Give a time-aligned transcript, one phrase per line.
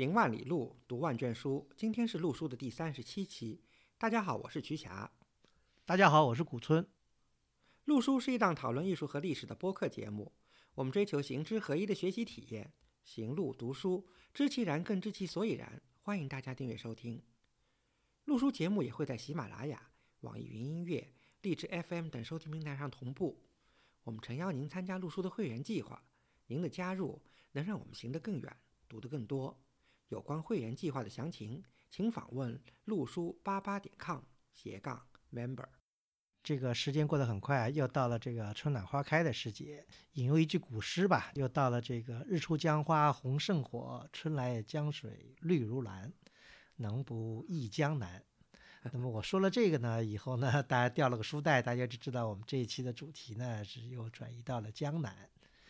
[0.00, 1.68] 行万里路，读万卷书。
[1.76, 3.60] 今天是陆书的第三十七期。
[3.98, 5.12] 大家好，我是瞿霞。
[5.84, 6.88] 大家好，我是古村。
[7.84, 10.32] 陆书是一档讨论艺术和历史的播客节目。
[10.72, 12.72] 我们追求行知合一的学习体验，
[13.04, 15.82] 行路读书，知其然更知其所以然。
[16.00, 17.22] 欢迎大家订阅收听。
[18.24, 19.90] 陆书节目也会在喜马拉雅、
[20.20, 21.12] 网易云音乐、
[21.42, 23.38] 荔枝 FM 等收听平台上同步。
[24.04, 26.02] 我们诚邀您参加陆书的会员计划。
[26.46, 27.20] 您的加入
[27.52, 28.56] 能让我们行得更远，
[28.88, 29.62] 读得更多。
[30.10, 34.20] 有关会员计划的详情，请访问路书八八点 com
[34.52, 35.00] 斜杠
[35.32, 35.66] member。
[36.42, 39.86] 这个时间过得很快，又到了这个春暖花开的时节。
[40.14, 46.12] 引用一句古诗吧，又到了这个“日出江花红胜火，春来江水绿如蓝，
[46.76, 48.24] 能不忆江南”。
[48.92, 55.14] 那么我说了这个呢，以后呢，大家掉了个书袋，大家就知道我们这一期的主题呢是又转移到了江南。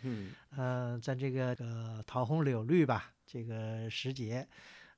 [0.02, 4.48] 嗯嗯，在这个呃桃红柳绿吧这个时节，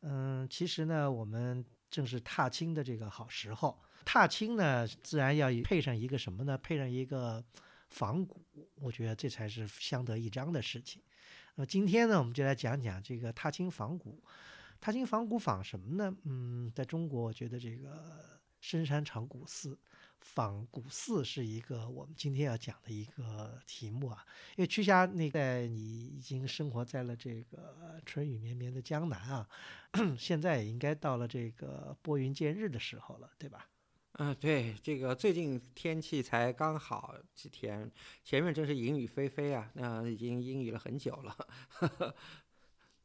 [0.01, 3.79] 嗯，其实呢，我们正是踏青的这个好时候。
[4.07, 6.57] 踏青呢，自然要配上一个什么呢？
[6.57, 7.45] 配上一个
[7.91, 8.43] 仿古，
[8.77, 11.03] 我觉得这才是相得益彰的事情。
[11.55, 14.25] 那么今天呢，我们就来讲讲这个踏青仿古。
[14.81, 16.17] 踏青仿古仿什么呢？
[16.25, 18.41] 嗯，在中国，我觉得这个。
[18.63, 19.77] 深山长古寺，
[20.23, 24.25] 仿古寺是一个我们今天要讲的一个题目啊。
[24.57, 29.49] 因为曲霞，那在你已经生活在了这个春雨绵绵的江南啊，
[30.19, 33.69] 现在也应该到了这个拨云见日的时候了，对吧？
[34.19, 37.91] 嗯，对，这个最近天气才刚好几天，
[38.23, 41.37] 前面真是阴雨霏霏啊，那已经阴雨了很久了。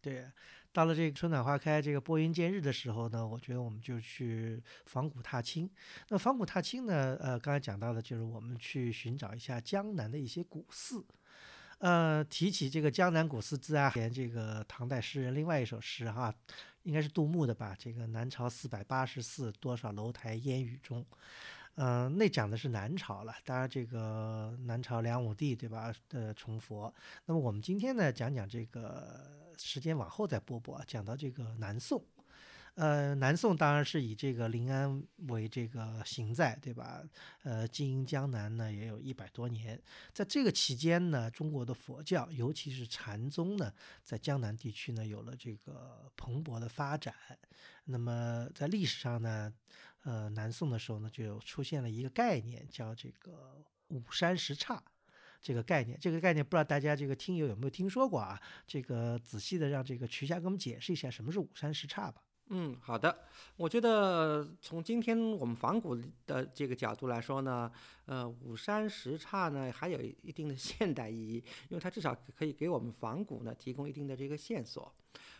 [0.01, 0.29] 对，
[0.71, 5.69] 到了这个春暖花开、这个拨云见日的时候呢，我觉得我们就去仿古踏青。
[6.09, 11.03] 那仿古踏青呢，呃，刚才讲到的就是我们去寻找一下江南的一些古寺。
[11.79, 16.33] 呃，提起这个江南古寺，自然连这个唐代诗人另外一首诗哈，
[16.83, 17.75] 应该是杜牧的吧？
[17.77, 21.05] 这个南朝四百八十寺，多少楼台烟雨中。
[21.75, 25.93] 嗯，那讲的是南朝了，当然这个南朝梁武帝对吧？
[26.09, 26.91] 呃崇佛。
[27.25, 32.03] 那么我们今天呢，讲讲这个时间往后再播播，讲到这个南宋。
[32.75, 37.03] 呃，南宋当然是以这个临安为这个行在，对吧？
[37.41, 39.81] 呃，经营江南呢，也有一百多年。
[40.13, 43.73] 在这个期间呢，中国的佛教，尤其是禅宗呢，
[44.03, 47.15] 在江南地区呢，有了这个蓬勃的发展。
[47.85, 49.51] 那么在历史上呢，
[50.03, 53.57] 呃，南宋的时候呢，就出现了一个概念，叫这个
[53.87, 54.83] 五山十刹。
[55.41, 58.39] 这个概念，这个概念不知道大家这个听友有没有听说过啊？
[58.65, 62.21] 这个仔细的让这个瞿霞给我们解释一下什么是五山十刹吧。
[62.49, 63.25] 嗯，好的。
[63.57, 67.69] 我觉得从今天我们仿古的这个角度来说呢，
[68.05, 74.93] 呃，五山十刹呢还有一定的现代意义，因为它至少可以给我们仿古呢提供一定的这个线索。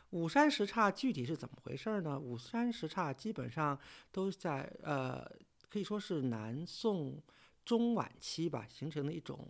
[0.10, 2.20] 五山十刹具体是怎么回事呢？
[2.20, 3.78] 五山十刹基本上
[4.12, 5.26] 都在呃，
[5.70, 7.22] 可以说是南宋
[7.64, 9.48] 中晚期吧形成的一种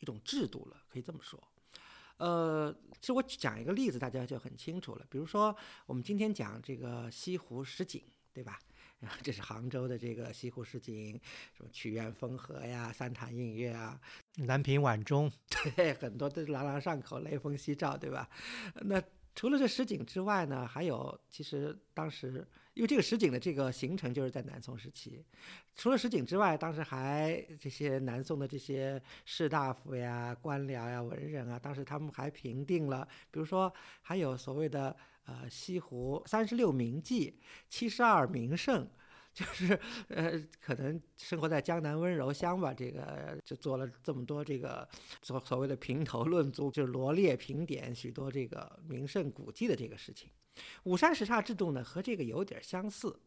[0.00, 1.42] 一种制度了，可以这么说。
[2.16, 5.06] 呃，其实我讲一个例子，大家就很清楚了。
[5.08, 5.56] 比如说，
[5.86, 8.02] 我们今天讲这个西湖十景，
[8.34, 8.58] 对吧？
[9.22, 11.18] 这是杭州的这个西湖十景，
[11.56, 13.98] 什么曲院风荷呀、三潭印月啊、
[14.36, 18.28] 南屏晚钟，对，很多都是朗朗上口、雷锋夕照，对吧？
[18.82, 19.02] 那
[19.34, 22.46] 除了这十景之外呢，还有其实当时。
[22.74, 25.22] 因为这个实景的这个形成就是在南宋时期，
[25.74, 33.70] 除了实景之外，当时还这些南宋的这些士大夫呀、官僚呀、文人啊，当时他们还评定了，比如说
[34.00, 34.96] 还有所谓的
[35.26, 37.34] 呃西湖三十六名妓、
[37.68, 38.88] 七十二名胜，
[39.32, 44.86] 就是呃可能生活在江南温柔乡吧，这个就做了这么多这个
[45.22, 50.30] 所所谓的评头论足，就是罗列评点许多这个名胜古迹的这个事情。
[50.82, 53.18] 五山十刹制度呢，和这个有点相似。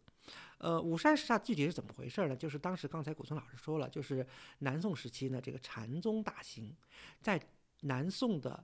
[0.59, 2.35] 呃，五山十刹具体是怎么回事呢？
[2.35, 4.25] 就是当时刚才古村老师说了，就是
[4.59, 6.73] 南宋时期呢，这个禅宗大兴，
[7.21, 7.41] 在
[7.81, 8.63] 南宋的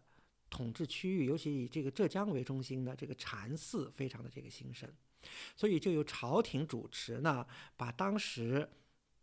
[0.49, 4.89] 统治区域，尤其以这个浙江为中心的这个禅寺非常的这个兴盛，
[5.55, 7.45] 所以就由朝廷主持呢，
[7.75, 8.69] 把当时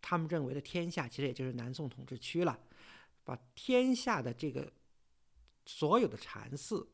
[0.01, 2.59] 他们认为的天下，其实也就是南宋统治区了，
[3.25, 4.73] 把天下的这个
[5.65, 6.89] 所有的禅寺。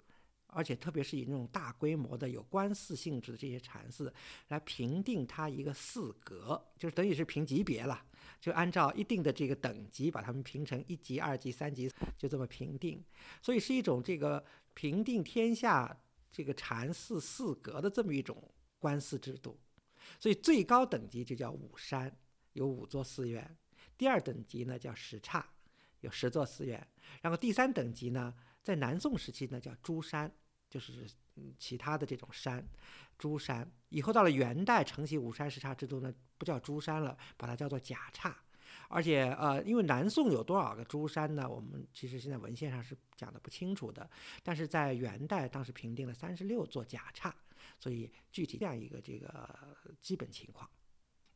[0.55, 4.13] 而且特别是以那种大规模的有官寺性质的这些禅寺，
[4.49, 8.05] 来评定它一个寺格，就是等于是评级别了，
[8.39, 13.03] 就按照一定的这个等级把它们评成一级、二级、三级，就这么评定。
[13.41, 14.45] 所以是一种这个
[14.75, 15.99] 评定天下
[16.31, 18.37] 这个禅寺寺格的这么一种
[18.83, 19.59] 官寺制度。
[20.19, 22.15] 所以最高等级就叫五山，
[22.53, 23.43] 有五座寺院；
[23.97, 25.47] 第二等级呢叫十刹，
[26.01, 26.79] 有十座寺院；
[27.23, 30.31] 然后第三等级呢，在南宋时期呢叫诸山。
[30.73, 31.07] 就是
[31.59, 32.67] 其他的这种山，
[33.19, 33.71] 诸山。
[33.91, 38.35] 以后到了元代承袭五山十刹制度呢，不叫诸山了，把它叫做甲刹。
[38.89, 41.47] 而且呃，因为南宋有多少个诸山呢？
[41.47, 44.09] 我们其实现在文献上是讲的不清楚的。
[44.43, 47.35] 但是在元代当时评定了三十六座甲刹，
[47.79, 49.49] 所以具体这样一个这个
[50.01, 50.69] 基本情况。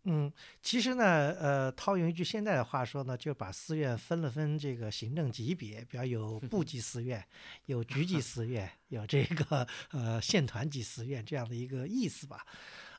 [0.08, 0.32] 嗯，
[0.62, 7.26] 其实呢，呃，套用一句现在的话说呢，就把寺院分了分这个行政级别，比方有部级寺院，
[7.64, 12.46] 有局级寺院，有这个呃县团级寺院这样的一个意思吧。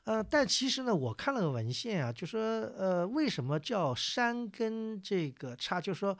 [0.08, 5.78] 呃，但其实呢，我看了个文献啊，就说，呃，为什么叫山跟这个刹？
[5.78, 6.16] 就说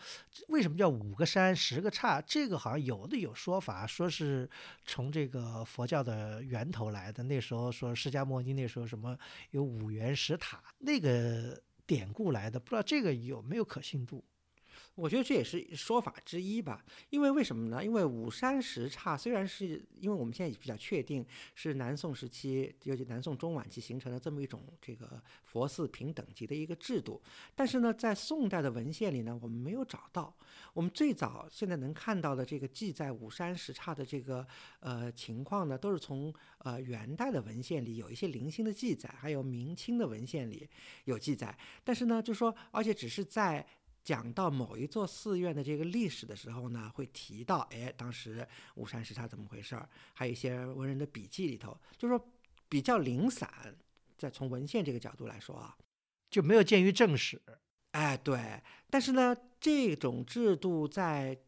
[0.48, 2.20] 为什么叫五个山十个刹？
[2.20, 4.46] 这个好像有的有说法，说是
[4.84, 7.22] 从这个佛教的源头来的。
[7.22, 9.16] 那时候说释迦牟尼那时候什么
[9.52, 14.22] 有五元十塔那个典故来的，不知道这个有没有可信度？
[14.98, 17.84] 我觉得这也是说法之一吧，因为为什么呢？
[17.84, 21.24] 因为五山十刹虽然是因为我们现在比较确定
[21.54, 27.22] 是南宋时期，尤其南宋中晚期形成了这么一种这个佛寺评等级的一个制度，
[27.54, 30.34] 但是呢，在宋代的文献里呢，我们没有找到。
[30.74, 34.44] 我们最早现在能看到的这个记载五山十刹的这个
[34.80, 40.68] 呃情况呢，都是从呃元代的文献里有一些零星的记载，还有明清的文献里
[41.04, 43.64] 有记载，但是呢，就说而且只是在。
[44.08, 49.86] 讲到某一座寺院的这个历史的时候呢，会提到，哎，当时五山十刹怎么回事儿？
[50.14, 52.18] 还有一些文人的笔记里头，就说
[52.70, 53.76] 比较零散。
[54.16, 55.76] 在从文献这个角度来说啊，
[56.30, 57.38] 就没有鉴于正史。
[57.90, 58.62] 哎，对。
[58.88, 61.38] 但是呢，这种制度在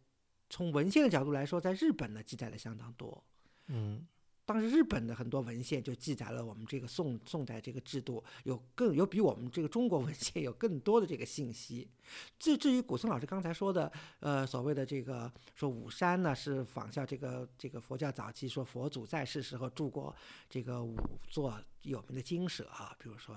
[0.51, 3.25] 从文献的角度来说，在日本呢记载的相当多。
[3.69, 4.07] 嗯。
[4.53, 11.89] 当时日本的很多文献就记载了我们这个宋宋代这个制度有更有比我们这个中国文献有更多的这个信息。
[12.37, 20.13] 至至于古松老师刚才说的，呃，所谓的这个说五山呢是仿效这个这个佛教早期说佛祖在世时候住过
[20.49, 20.97] 这个五
[21.29, 23.37] 座有名的精舍啊，比如说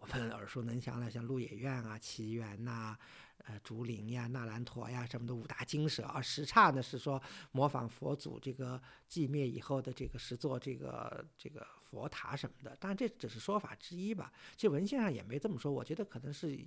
[0.00, 2.98] 我们耳熟能详的像鹿野苑啊、祇园呐。
[3.44, 7.20] 呃，竹林呀、纳兰陀呀什么的五大精舍，而十刹呢是说
[7.52, 12.76] 模仿佛祖这个寂灭以后的这个十座这个这个佛塔什么的。
[12.76, 15.72] 当然这只是说法之一吧，其实文献上也没这么说。
[15.72, 16.58] 我觉得可能是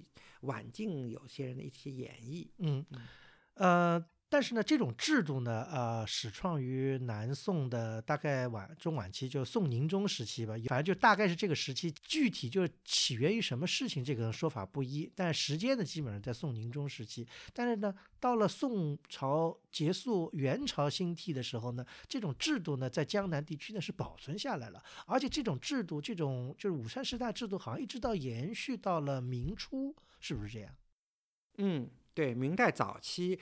[0.42, 2.48] 晚近有些人的一些演绎。
[2.58, 2.86] 嗯，
[3.56, 4.06] 呃。
[4.34, 11.92] 但是呢，这种制度呢，呃，始创于南宋的大概晚中晚期，就宋宁宗时期吧，反正就大概是这个时期。
[12.02, 17.28] 具体就是起源于什么事情，这个说法不一，但时间呢，基本上在宋宁宗时期。
[17.54, 30.74] 但是呢，到了宋朝结束、元朝兴替的时候呢，这种制度呢，在江南地区呢是保存下来了，而且这种制度，这种就是五山十大制度，好像一直到延续到了明初，是不是这样？
[31.60, 33.40] 嗯，对，明代早期。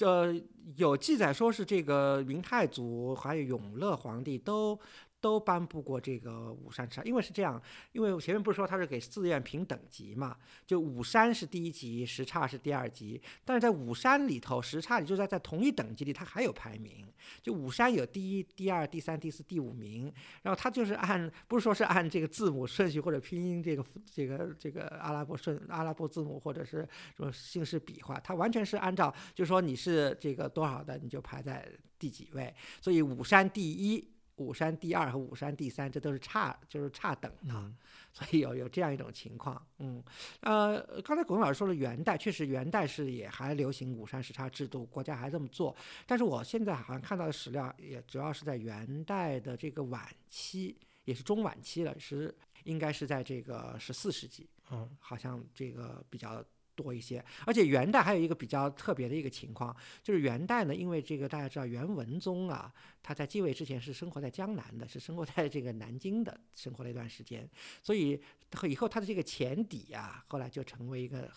[0.00, 0.34] 呃，
[0.76, 4.78] 有记载说是这个明太祖还有永乐皇帝都。
[5.26, 17.04] 都颁布过这个五山十刹，因为是这样，因为我前面不是说他是给寺院评等级嘛，就五山是第一级，十刹是第二级，但是在五山里头，十刹里就在在同一等级里，它还有排名，
[17.42, 20.12] 就五山有第一、第二、第三、第四、第五名，
[20.42, 31.68] 然后它就是按不是说是按这个字母顺序或者拼音这个这个这个阿拉伯顺阿拉伯字母或者是说姓氏笔画，它完全是按照就是说你是这个多少的你就排在
[31.98, 34.08] 第几位，所以五山第一。
[34.36, 37.72] 五山第二和五山第三，这都是差，就是差等的，
[38.12, 39.60] 所以有有这样一种情况。
[39.78, 40.02] 嗯，
[40.40, 45.74] 呃，刚才龚老师说了，元代确实元代是也还流行五山十差制度，国家还这么做。
[46.06, 54.48] 但是我现在好像看到的史料，也主要是在元代的这个晚期，也是中晚期了，是应该是在这个十四世纪。
[54.70, 56.44] 嗯，好像这个比较。
[56.76, 67.48] 多一些，而且元代还有一个比较特别的一个情况，就是元代呢，因为这个大家知道元文宗啊，他在继位之前是生活在江南的，是生活在这个南京的，生活了一段时间，
[67.82, 68.20] 所以
[68.68, 71.28] 以后他的这个前邸啊，后来就成为一个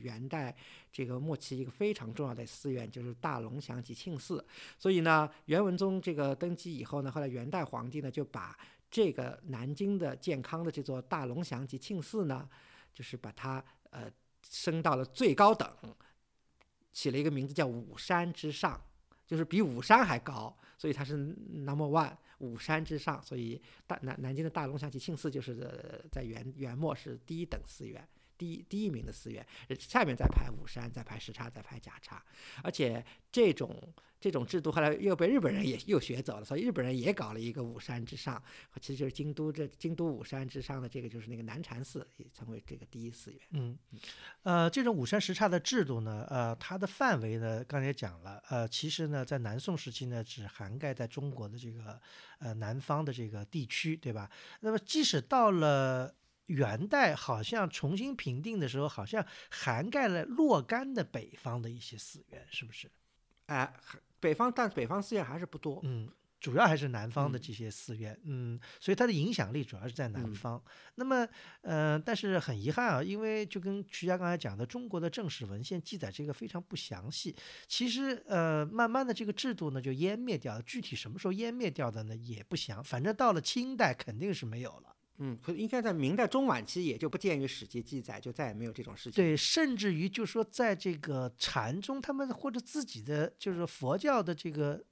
[0.00, 0.54] 元代
[0.92, 4.44] 这个末期一个非常重要的寺院，就是大龙祥吉庆寺。
[4.76, 8.58] 所以呢，元文宗这个登基以后呢，后来元代皇帝呢就把
[8.90, 12.48] 这个南京的健康的这座大龙祥吉庆寺呢，
[12.92, 14.10] 就是把它呃。
[14.48, 15.68] 升到了最高等，
[16.92, 18.80] 起了一个名字叫五山之上，
[19.26, 23.22] 就是比五山还高，所以它是 number one，五山之上。
[23.22, 28.06] 所以大南南京的大龙祥吉庆寺就是在元元末是第一等寺院，
[28.40, 29.46] 第第一名的寺院，
[29.78, 32.24] 下面再排五山，再排十刹，再排甲刹，
[32.62, 33.92] 而且这种。
[34.22, 38.42] 这种制度后来又被日本人也又学走了，所以日本人也搞了一个五山之上，
[38.78, 43.40] 其实就是京都这京都五山之上的这个就是那个南禅寺，也成为这个第一寺院。
[43.52, 43.78] 嗯，
[44.42, 51.98] 呃，这种五山十刹的制度呢，呃，它的范围呢，刚才讲了，呃，其实呢，在南宋时期呢，只涵盖在中国的这个
[52.40, 54.30] 呃南方的这个地区，对吧？
[54.60, 56.14] 那么即使到了
[56.50, 62.90] 元代，好像重新评定的时候，好像涵盖了若干的北方的一些寺院，是不是？
[63.46, 63.72] 哎。
[64.22, 66.06] 北方，但北方寺院还是不多，嗯，
[66.38, 70.62] 主要还是南方的这些寺院，嗯，所以它的影响力主要是在南方。
[70.96, 71.26] 那么，
[71.62, 77.34] 呃，但是很遗憾啊，因为就跟徐家刚才讲的，中国的正史文献记载这个非常不详细。
[77.66, 84.94] 其实，呃，慢慢的这个制度呢就湮灭掉了，具体什么时候湮灭掉的呢也不详，反正到了清代肯定是没有了。
[85.22, 89.12] 嗯，可应该在明代中晚期也就不见于史籍记载，就再也没有这种事情。
[89.12, 94.82] 对，甚至于就说在这个禅宗，他们或者自己的就是佛教的这个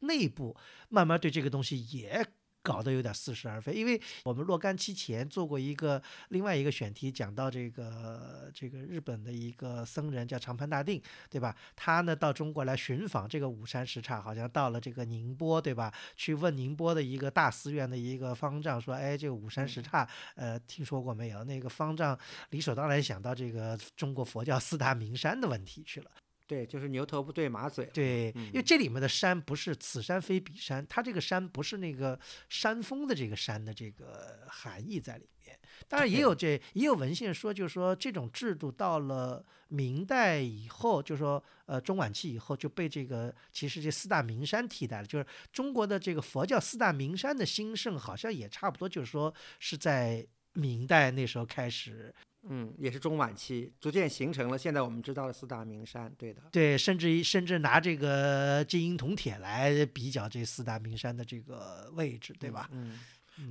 [0.00, 0.56] 内部，
[0.88, 2.26] 慢慢对这个东西也。
[2.68, 11.56] 搞得有点似是而非，因为我们若干期前做过一个另外一个选题，讲到这个这个日本的一个僧人叫长盘大定，对吧？
[11.74, 15.90] 他呢到中国来寻访这个五山十刹，好像到了这个宁波，对吧？
[16.14, 22.18] 去问宁波的一个大寺院的一个方丈说：“哎，这个五山十刹，呃，听说过没有？”那个方丈
[22.50, 26.10] 理所当然想到这个中国佛教四大名山的问题去了。
[26.48, 27.84] 对，就是牛头不对马嘴。
[27.92, 35.58] 对，因为这里面的山不是此山非彼山，它这个山不是那个山峰的这个山的这个含义在里面。
[35.86, 45.06] 当然也有这也有文献说，就是说这种制度到了明代以后，就是说呃中晚期以后就被这个其实这四大名山替代了。
[45.06, 52.14] 就是中国的这个佛教四大名山的兴盛，好像也差不多，就是说是在明代那时候开始。
[52.50, 54.56] 嗯，也是中晚期逐渐形成了。
[54.56, 62.68] 现在我们知道的四大名山，对的，对，甚至于甚至拿这个金银铜铁来比较这四大名山的这个位置，对吧？
[62.72, 62.98] 嗯，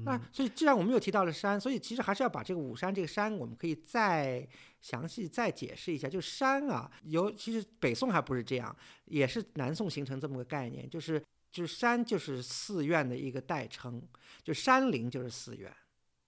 [0.04, 4.46] 那所以既然我们又提到了山，所以其实还是要把这个五山这个山，我们可以再
[4.82, 6.10] 详细再解释一下。
[6.10, 8.76] 就山啊，尤其是北宋还不是这样，
[9.06, 14.02] 也是南宋形成这么个概念，就是就是山就是寺院的一个代称，
[14.44, 15.72] 就山林就是寺院。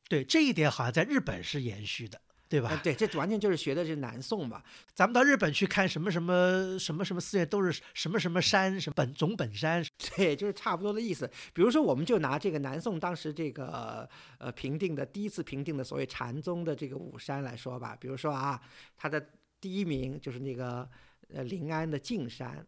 [0.07, 2.21] 对，这一点好像在日本是延续的。
[2.49, 2.81] 对吧？
[2.83, 4.63] 对，这完全就是学的是南宋嘛。
[4.95, 9.85] 咱们到日本去看什么什么什么什么寺院，都是什么什么山，什么本总本山，
[10.17, 11.29] 对，就是差不多的意思。
[11.53, 17.95] 比如说，我们就拿这个南宋当时这个呃平定的第一次平定的所谓禅宗的这个五山来说吧。
[17.99, 18.59] 比如说啊，
[18.97, 19.23] 它的
[19.61, 20.89] 第一名就是那个
[21.31, 22.65] 呃临安的径山，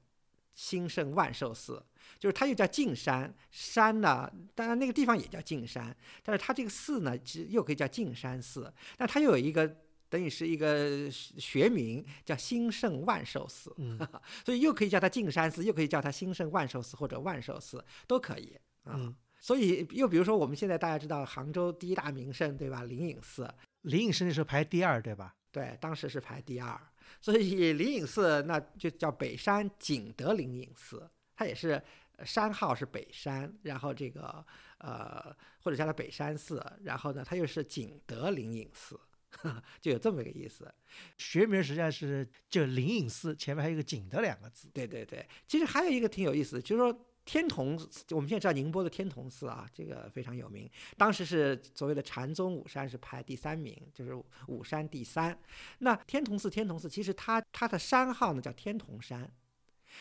[0.54, 1.84] 兴圣万寿寺。
[2.20, 9.76] 就是它又叫径山，山呢，当然那个地方也叫径山，但是它这个寺呢，其实又可以叫径山寺，但它又有一个
[10.10, 13.76] 等于是一个学名叫兴圣万寿寺，
[14.46, 19.14] 所以又可以叫它径山寺，又可以叫它兴圣万寿寺或者万寿寺都可以啊。
[19.40, 22.84] 所以又比如说我们现在大家知道杭州第一大名胜对吧？
[22.84, 25.34] 灵隐寺，灵隐寺那时候排第二对吧？
[25.52, 26.80] 对，当时是排第二，
[27.20, 31.10] 所以灵隐寺那就叫北山景德灵隐寺，
[31.42, 31.82] 它也是。
[32.24, 34.46] 山号是北山，然后这个
[34.78, 39.00] 呃，或者叫它北山寺，然后呢，它又是景德灵隐寺，
[39.82, 40.72] 就有这么一个意思。
[41.18, 44.70] 学名实际上是就灵隐寺，前面还有一个景德两个字。
[44.72, 47.70] 对对对，其实还有一个挺有意思，就是说天童，
[48.12, 54.14] 我们现在知道宁波的天童寺啊，这个非常有名，当时是所谓的禅宗五山是排第三名，就是
[54.46, 55.36] 五山第三。
[55.80, 59.28] 那天童寺，天童寺其实它它的山号呢叫天童山。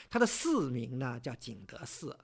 [0.08, 2.16] 它的寺名呢叫景德寺，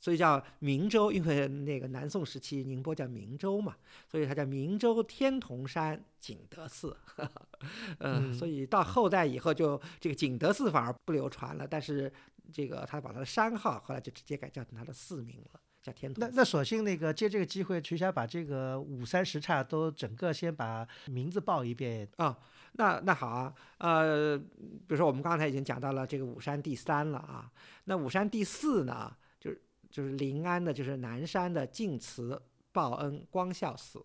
[0.00, 3.76] 所以叫明州，因为那个南宋时期宁波叫明州嘛，
[4.10, 6.96] 所以它叫明州天童山景德寺。
[7.98, 12.12] 嗯，所以到后代以后就这个景德寺反而不流传了，但是
[12.52, 16.24] 这个他把他的山号后来就直接改叫成他的寺名了，叫天童。
[16.24, 22.38] 那那索性那个借这个机会，瞿霞把这个五山十刹都整个先把名字报一遍啊。
[22.72, 27.50] 那那好啊，呃，比如说我们刚才已经讲到了这个武山第三了啊，
[27.84, 29.60] 那武山第四呢，就是
[29.90, 32.40] 就是临安的，就是南山的净慈
[32.72, 33.98] 报恩光孝寺，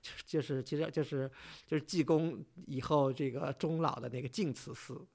[0.00, 1.30] 就就是其实就是
[1.66, 5.06] 就是济公以后这个终老的那个净慈寺，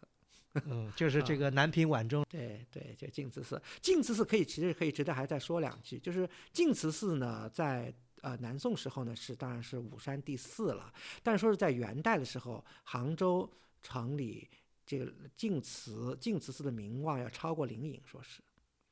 [0.65, 7.93] 嗯，就是这个南屏晚钟，对对，就净慈寺，净慈寺可以其实可以值得还再说两句，就是净慈寺呢在。
[8.21, 13.51] 呃，南宋时候呢是当然是五山第四了，但是说是在元代的时候，杭州
[13.81, 14.47] 城里
[14.85, 18.41] 这个净慈净慈寺的名望要超过灵隐，说是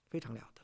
[0.09, 0.61] 非常了得，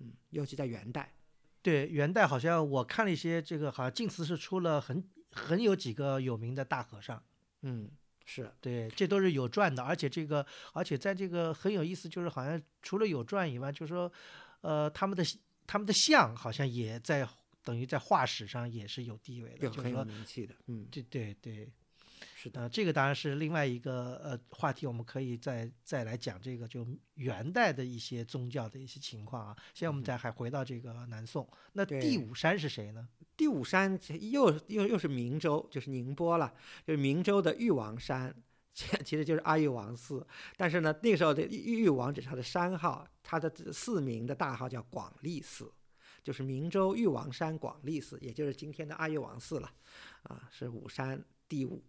[0.00, 1.14] 嗯，尤其在元代。
[1.62, 7.22] 对，元代好像我看了一些这个，好像净慈是出了很很有几个有名的大和尚。
[7.62, 7.90] 嗯，
[8.26, 10.44] 是对，这都是有传的，而且这个，
[10.74, 14.12] 而且在这个很有意思，就是好像除了有传以外，就是说，
[14.60, 15.24] 呃，他们的
[15.66, 17.26] 他们的像好像也在
[17.64, 21.72] 等于在画史上也是有地位的，有很有就是说，名气的，嗯，对对对，
[22.36, 29.56] 是的，呃，这个当然是另外一个呃话题，我们可以再再来讲这个就元代的一些宗教的一些情况啊。
[29.72, 33.08] 现在我们再还回到这个南宋，那第五山是谁呢？
[33.36, 33.98] 第五山
[34.30, 36.54] 又又又是明州，就是宁波了，
[36.86, 38.32] 就是明州的玉王山，
[38.72, 40.24] 其其实就是阿育王寺。
[40.56, 45.72] 但是呢，那个时候的玉玉王只是他的山号，他的寺名的大号叫广利寺，
[46.24, 49.70] 就是明州玉王山广利寺，也就是今天的阿育王寺了，
[50.24, 51.80] 啊，是五山第五。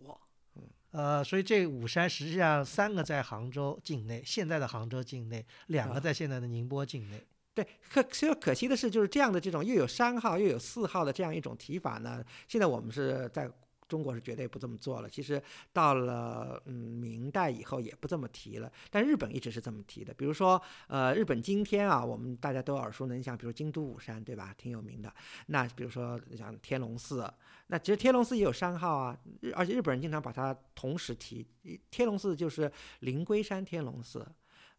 [0.92, 7.22] 呃，所以这五山实际上三个在杭州境内，现在的杭州境内，两个啊在现在的宁波境内。
[7.54, 13.50] 对，可其实可惜的是，就是这样的这种又有三号又有四号的这样一种提法呢，现在我们是在
[13.96, 15.10] 中国是绝对不这么做了。
[15.10, 20.14] 其实到了嗯明代以后也不这么提了，但日本一直是这么提的。
[20.14, 24.54] 比如说呃，日本今天啊，我们大家都耳熟能详，比如京都五山，对吧？
[24.58, 25.14] 挺有名的。
[25.46, 27.34] 那比如说像天龙寺，
[27.68, 29.18] 那其实天龙寺也有山号啊，
[29.54, 31.48] 而且日本人经常把它同时提。
[31.90, 34.28] 天龙寺就是灵龟山天龙寺，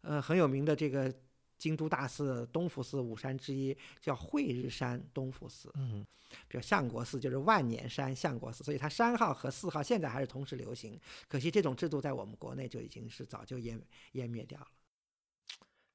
[0.01, 1.11] 呃，很有名的这个
[1.57, 5.71] 京都大寺东福寺五山之一，叫惠日山东福寺。
[5.75, 6.05] 嗯，
[6.47, 10.99] 比如相国寺就是万年山相国寺，所以它山号和寺号现在还是同时流行。
[11.27, 13.81] 可惜这种制度在我们国内就已经是早就湮
[14.13, 14.67] 湮灭掉了。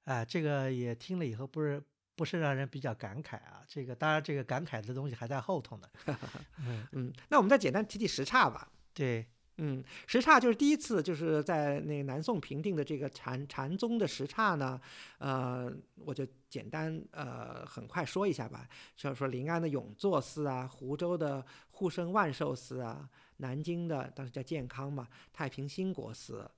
[0.05, 1.81] 啊，这个也听了以后，不是
[2.17, 3.63] 不是让人比较感慨啊。
[3.69, 5.89] 这个当然，这个感慨的东西还在后头呢。
[6.59, 8.69] 嗯，嗯，那我们再简单提提时差吧。
[8.93, 9.27] 对，
[9.65, 14.81] 嗯，时差就是第一次就是在那个南宋平定的这个禅禅宗的时差呢，
[15.19, 26.51] 呃，我就简单呃很快说一下吧，就是说临安的永坐寺啊，湖州的护生万寿寺啊，南京的当时叫健康嘛，太平兴国寺，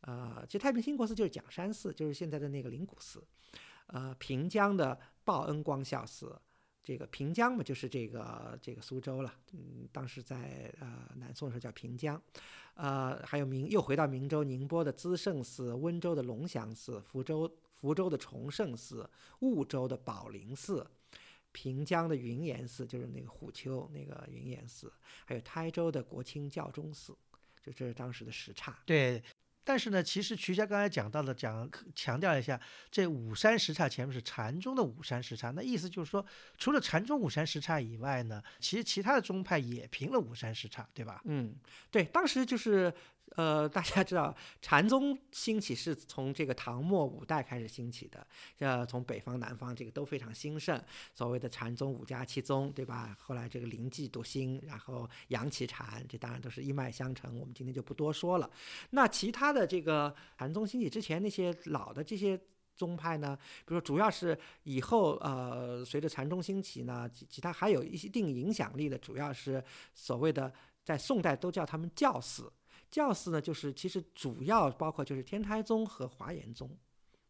[0.00, 3.22] 呃，其实太平兴国寺就是讲山寺，就是现在的那个灵谷寺，
[3.88, 6.34] 呃，平江的报恩光孝寺。
[6.86, 12.22] 这个平江嘛，就是这个这个苏州了，嗯，当时在呃南宋的时候叫平江，
[12.74, 20.86] 呃，还有明又回到明州、宁波的资圣寺、温州的龙祥寺、福州福州的崇圣寺、婺州的宝林寺、
[21.50, 24.92] 平江的云岩寺，就是那个虎丘那个云岩寺，
[25.24, 27.12] 还有台州的国清教中寺，
[27.64, 28.78] 就这是当时的时差。
[28.86, 29.20] 对，
[29.66, 36.24] 但是呢，其实徐家刚才讲到的，讲强调一下，这五山时差前面是禅宗的五山时差，那意思就是说，
[36.56, 41.20] 除了禅宗五山时差以外呢，其实其他的宗派也评了五山时差，对吧？
[41.24, 41.52] 嗯，
[41.90, 42.94] 对，当时就是
[43.34, 48.26] 呃，大家知道禅宗兴起是从这个唐末五代开始兴起的，
[48.60, 50.82] 呃，从北方、南方这个都非常兴盛。
[51.14, 53.16] 所谓的禅宗五家七宗，对吧？
[53.20, 58.50] 后来这个灵济独兴，然后杨岐禅，这当然都是一脉相承，我们今天就不多说了。
[58.90, 62.40] 那其他的这个禅宗兴起之前那些老的这些。
[62.78, 63.34] 宗派呢，
[63.64, 70.52] 比如说主要是以后呃，随着禅宗兴起呢，其其他还有一定影响力的，主要是所谓的
[70.84, 72.52] 在宋代都叫他们教寺。
[72.90, 76.76] 教寺呢，就是其实主要包括就是天台宗和华严宗，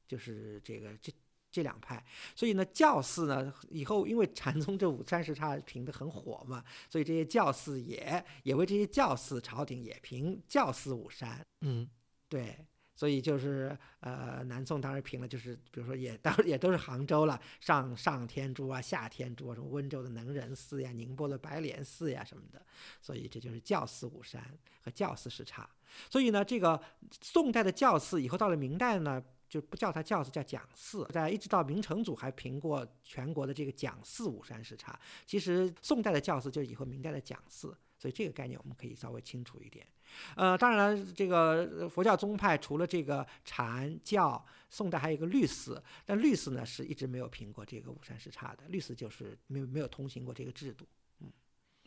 [0.07, 1.13] 就是这个这
[1.51, 2.05] 这两派。
[2.35, 11.45] 所以呢，教寺呢以后因为禅宗这五山时差评的很火嘛，所以这些教寺也也为这些教寺朝廷也评教寺五山。
[11.63, 11.89] 嗯，
[12.29, 22.61] 对，所以就是呃，南宋当时评了，就是比如说也当也都是杭州了，上上天竺啊，下天竺啊，什么温州的能仁寺呀，宁波的白莲寺呀什么的，
[23.01, 24.43] 所以这就是教寺五山
[24.83, 25.71] 和教寺时差。
[26.11, 26.83] 所以呢，这个
[27.23, 29.23] 宋代的教寺以后到了明代呢。
[29.49, 31.07] 就不叫它教寺，叫讲寺。
[31.13, 34.99] 在一直到明成祖还评过全国的这个讲寺五山时差。
[35.25, 39.87] 其实宋代的教寺就是以后明代的讲寺，所以这个概念我们可以稍微清楚一点。
[40.35, 50.87] 呃，当然了，这个呃佛教宗派除了这个禅教，宋代还有一个律寺，但律寺呢是一直没有评过这个五山十刹的，律寺就是没有没有通行过这个制度。
[51.21, 51.33] 嗯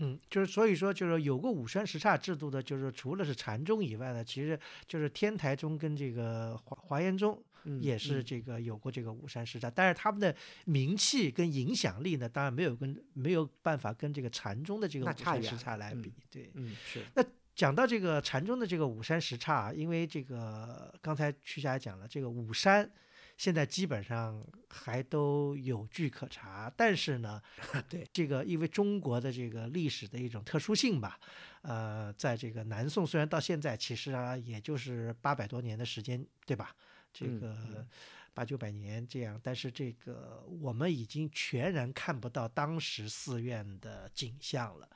[0.01, 16.49] 嗯，就是所以说，就是有过五山十刹制度的，就是除了是禅宗以外呢，其实就是天台宗跟这个华华严宗嗯，也是嗯这个有过这个五山时刹，但是他们的名气跟影响力呢，当然没有跟没有办法跟这个禅宗的这个五山时差远了嗯差来比，对。
[16.53, 17.03] 嗯是
[17.59, 22.89] 讲到这个禅宗的这个五山时差啊，因为这个刚才曲霞也讲了，这个五山
[23.35, 27.41] 现在基本上还都有据可查，但是呢，
[27.89, 31.19] 对这个因为中国的这个历史的一种特殊性吧，
[31.63, 36.73] 呃，在这个南宋虽然到现在其实啊也就是八百多年的时间，对吧？
[37.11, 37.87] 这嗯个、嗯
[38.31, 44.87] 八九百年这样，但是这个我们已经全然看不到当时寺院的景象了。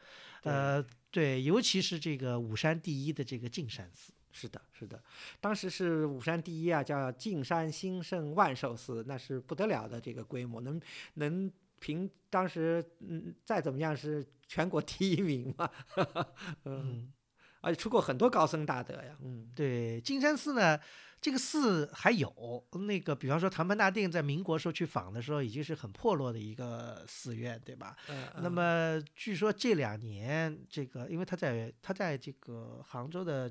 [0.43, 4.13] 呃，对，尤其是这个武山第一的这个净山寺。
[4.35, 4.99] 是的，是的，
[5.39, 10.81] 当时是武山第一啊，叫净山兴盛万寿寺，那是不得了的这个规模，能
[11.13, 15.69] 能凭当时嗯再怎么样是全国 第一名嘛，
[16.65, 17.13] 嗯，
[17.63, 20.77] 而且出过很多高僧大德呀，嗯，对，金山寺呢，
[21.21, 27.95] 这个寺还有那个，比方说唐门大定在民国时候去访的时候，已经是很破落的一个寺院，对吧？
[28.09, 33.49] 嗯那么据说这两年，这个因为他在他在这个杭州的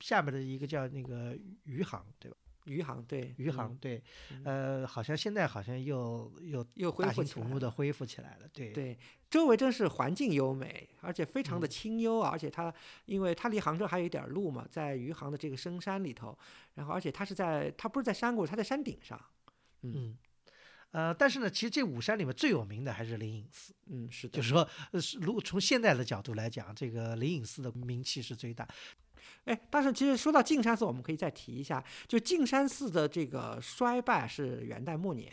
[0.00, 2.36] 下面的一个叫那个余杭，对吧？
[2.64, 3.78] 余杭对余杭嗯。
[3.80, 4.02] 对，
[4.44, 8.72] 呃，好像现在好像又又又恢大兴土木的恢复起来了，对。
[8.72, 8.98] 对，
[9.30, 11.70] 周围真是环境优美，而且非常的嗯。
[11.70, 12.72] 清幽啊，而且它
[13.06, 16.38] 因为它离杭州还有一点儿路嘛，在余杭的这个深山里头，
[16.74, 19.20] 然后而且它是在它不是在山谷，它在山顶上，
[19.82, 20.16] 嗯。
[20.92, 28.68] 呃，但是呢，其实这五山里面最有名的还是灵隐寺，嗯，是的，就是说，呃是如果从现在的角度来讲，这个灵隐寺的名气是最大。
[29.44, 35.32] 哎，但是其实说到净山寺，我们可以再提一下，就净山寺的这个衰败是元代末年，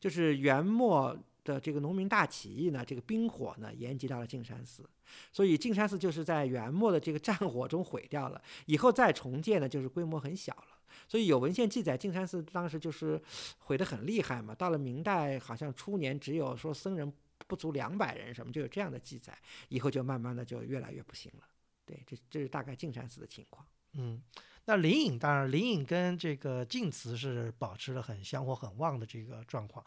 [0.00, 4.88] 就是元末的这个农民大起义呢，这个兵火呢延及到了净山寺，
[5.32, 10.78] 所以净山寺就是在元末的这个战火中毁掉了，以后再重建呢，就是规模很小了。
[11.08, 13.20] 所以有文献记载，净山寺当时就是
[13.58, 14.54] 毁得很厉害嘛。
[14.54, 17.12] 到了明代，好像初年只有说僧人
[17.46, 19.36] 不足两百人，什么就有这样的记载。
[19.68, 21.44] 以后就慢慢的就越来越不行了。
[21.84, 23.66] 对，这这是大概净山寺的情况。
[23.94, 24.22] 嗯，
[24.64, 29.84] 那灵隐当然，灵隐跟这个净慈是保持了很香火很旺的这个状况。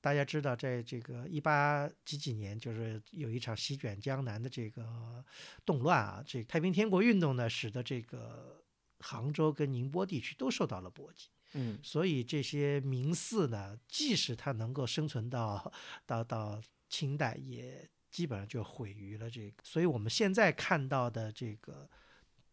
[0.00, 5.24] 大家知道，在这个一八几几年，就是有一场席卷江南的这个
[5.64, 8.62] 动乱啊，这太平天国运动呢，使得这个
[9.00, 11.28] 杭州跟宁波地区都受到了波及。
[11.54, 15.72] 嗯所以这些名寺呢，即使它能够生存到
[16.04, 19.56] 到到清代，也基本上就毁于了这个。
[19.62, 21.86] 所以我们现在看到的这个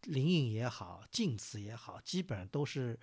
[0.08, 2.99] 灵隐也好，净慈也好，基本上都是，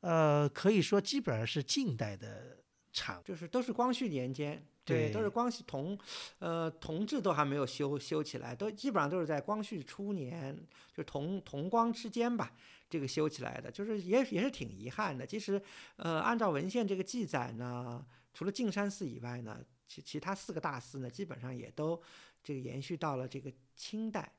[0.00, 2.58] 呃，可以说基本上是近代的
[2.92, 3.22] 产物。
[3.22, 5.96] 就是都是光绪年间，对，都是光绪同，
[6.40, 10.58] 呃，同治都还没有修修起来，都基本上都是在光绪初年，
[10.92, 12.52] 就同同光之间吧，
[12.90, 15.24] 这个修起来的，就是也也是挺遗憾的。
[15.24, 15.62] 其实，
[15.94, 22.00] 呃，按照文献这个记载呢，除了净山寺以外呢，其其他四个大寺呢，基本上也都
[22.42, 24.32] 这个延续到了这个清代。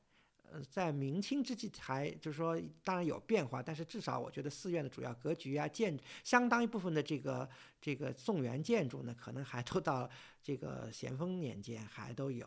[0.52, 10.08] 呃，在明清之际还就是说，当然有变化，但是至少我觉得寺院的主要格局啊，建相当一部分的这个这个宋元建筑呢，可能还都到
[10.40, 12.46] 这个咸丰年间还都有。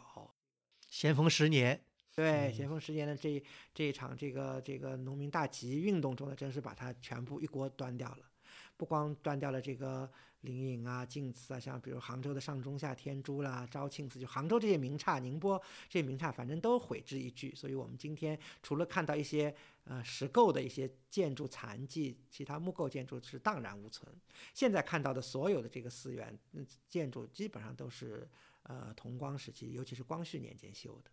[0.88, 1.78] 咸丰十年，
[2.16, 8.26] 对，嗯咸丰十年的这这一场这个这个农民大起义运动中呢，真是把它全部一锅端掉了，
[8.78, 10.10] 不光端掉了这个
[10.42, 17.54] 灵隐啊、净慈啊，像比如杭州的上中下天珠啦、昭庆寺，就杭州这些名刹、宁波这些名刹，反正都毁之一炬。
[17.54, 24.10] 所以我们今天除了看到一些呃石构的一些建筑残迹，其他木构建筑是荡然无存。
[24.54, 28.28] 现在看到的所有的这个寺院嗯建筑，基本上都是
[28.64, 31.12] 呃同光时期，尤其是光绪年间修的。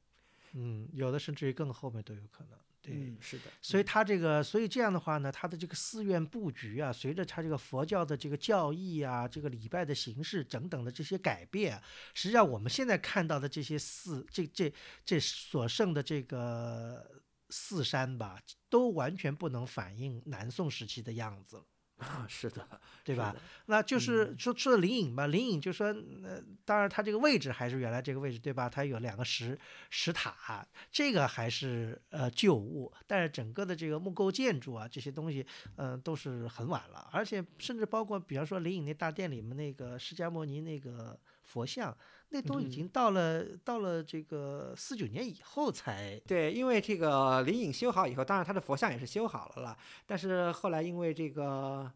[0.53, 2.59] 嗯，有的甚至于更后面都有可能。
[2.87, 3.45] 对，嗯，是的。
[3.61, 11.83] 所以它这个，所以这样的话呢，它的这个寺院布局啊，随着它这个佛教的这个教义啊，这个礼拜的形式等等的这些改变啊，
[12.15, 14.73] 实际上我们现在看到的这些寺，这这
[15.05, 21.65] 这所剩的这个寺山吧，都完全不能反映南宋时期的样子了。
[21.99, 22.67] 啊， 是的，
[23.03, 23.35] 对吧？
[23.67, 25.87] 那就是说说的灵隐吧，灵隐就说，
[26.23, 28.69] 呃，当然它这个位置还是原来这个位置，对吧？
[28.69, 41.97] 它有两个石石塔，这个还是呃旧物，但是整个的这个木构建筑啊，这些东西，嗯、都是很晚了，而且甚至包括，比方说灵隐那大殿里面那个释迦牟尼那个佛像，
[42.31, 51.91] 那都已嗯经到了、到了这个四九年以后才，对，因为这个灵隐修好以后，当然他的佛像也是修好了啦，但是后来因为这个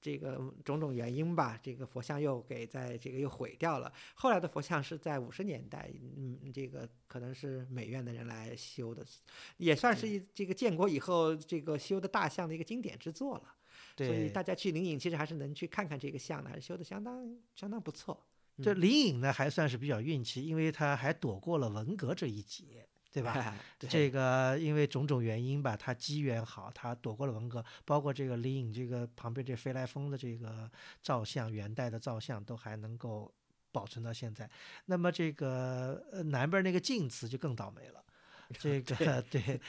[0.00, 3.92] 这个种种原因吧，这个佛像又给在这个又毁掉了。
[4.14, 9.04] 后来的佛像是在五十年代，嗯，这个可能是美院的人来修的，
[9.58, 13.54] 也算是一这个建国以后这个修的大像的一个经典之作了。
[13.96, 18.26] 所以，大家去灵隐其实还是能去看看这个像的，还是修的相当相当不错。
[18.62, 23.54] 这嗯灵隐呢还算是比较运气，因为他还躲过了文革这一劫，对吧？
[23.78, 30.70] 对这个因为种种原因吧，他机缘好，他躲过了文革，包括这个李隐这个旁边这飞来峰的这个
[31.02, 33.32] 照相，元代的照相都还能够
[33.72, 34.48] 保存到现在。
[34.86, 38.02] 那么这个呃南边那个晋祠就更倒霉了。
[38.58, 39.60] 这个对，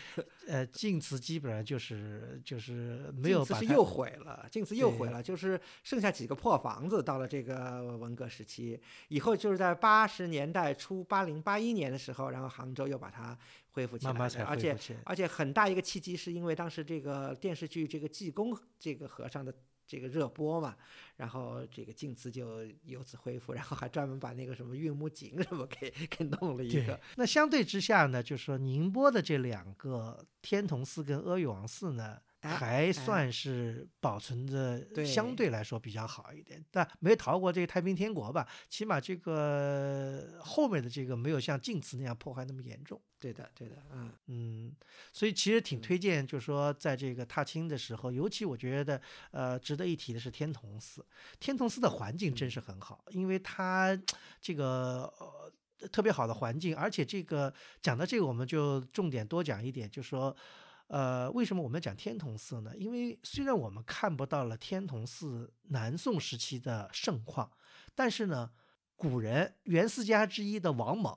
[0.47, 7.01] 呃，晋祠基本上就是就是没有把它晋祠是又毁了，晋祠又毁了，就是剩下几个破房子。
[7.01, 13.37] 到了这个文革时期以后，就是在八十年代初，八零八一年的时候，然后杭州又把它
[13.71, 14.11] 恢复起来
[14.45, 19.53] 而且而且很大一个契机是因为当时这个电视剧这个济公这个和尚的
[19.87, 20.75] 这个热播嘛，
[21.15, 38.47] 然后这个晋祠就由此恢复，然后还专门把那个什么岳母井 什么给给弄了一个，那相对之下呢，就是说宁波的这两个天童寺跟阿育王寺呢，还算是保存的相对来说比较好一点，但没逃过这个太平天国吧。
[38.69, 43.01] 起码这个后面的这个没有像晋祠那样破坏那么严重。
[43.19, 44.75] 对的对的，嗯，嗯，
[45.11, 51.03] 所以其实挺推荐，就是说在这个踏青的时候，尤其我觉得，呃，值得一提的是天童寺。
[51.39, 53.99] 天童寺的环境真是很好，因为它
[54.39, 55.51] 这个呃
[55.91, 60.37] 特别好的环境，而且这个讲到这个，我们就重点多讲一点，就是说。
[60.87, 62.75] 呃，为什么我们讲天童寺呢？
[62.77, 67.51] 因为虽然我们看不到了天童寺南宋时期的盛况，
[67.93, 68.51] 但是呢，
[68.95, 71.13] 古人元四家之一的王猛，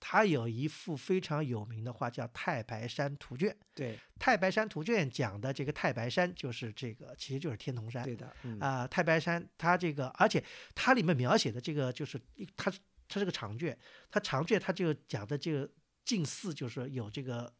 [0.00, 3.50] 他有一幅非常有名的画，叫《太白山图卷》。
[3.74, 8.04] 对《太白山图卷》讲的这个太白山，就是这个，其实就是天童山。
[8.04, 12.20] 对的，嗯啊、太白山它这个，而且它里面描写的这个就是
[12.56, 12.70] 它
[13.08, 13.78] 它是个长卷，
[14.10, 15.70] 它长卷它就讲的这个
[16.04, 17.50] 近似就是有这个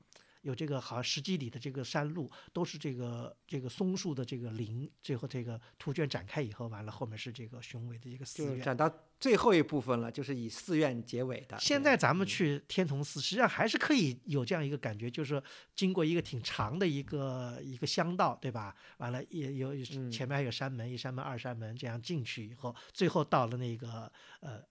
[0.45, 8.63] 有这个好像十几里的这个山路都是这个这个松树的这个林，最后这个图卷展开以后，完了后面是这个雄伟的这个寺院。
[8.63, 11.59] 展到最后一部分了，就是以寺院结尾的。
[11.59, 15.43] 现在咱们去天童寺，实际上还是可以有这样一个感觉，就是说
[15.75, 18.77] 经过一个挺长的一个一个乡道，对吧？
[18.99, 24.63] 完了也有嗯前面还有山门，一山门、二山门，这样进去以后，最后到了那个呃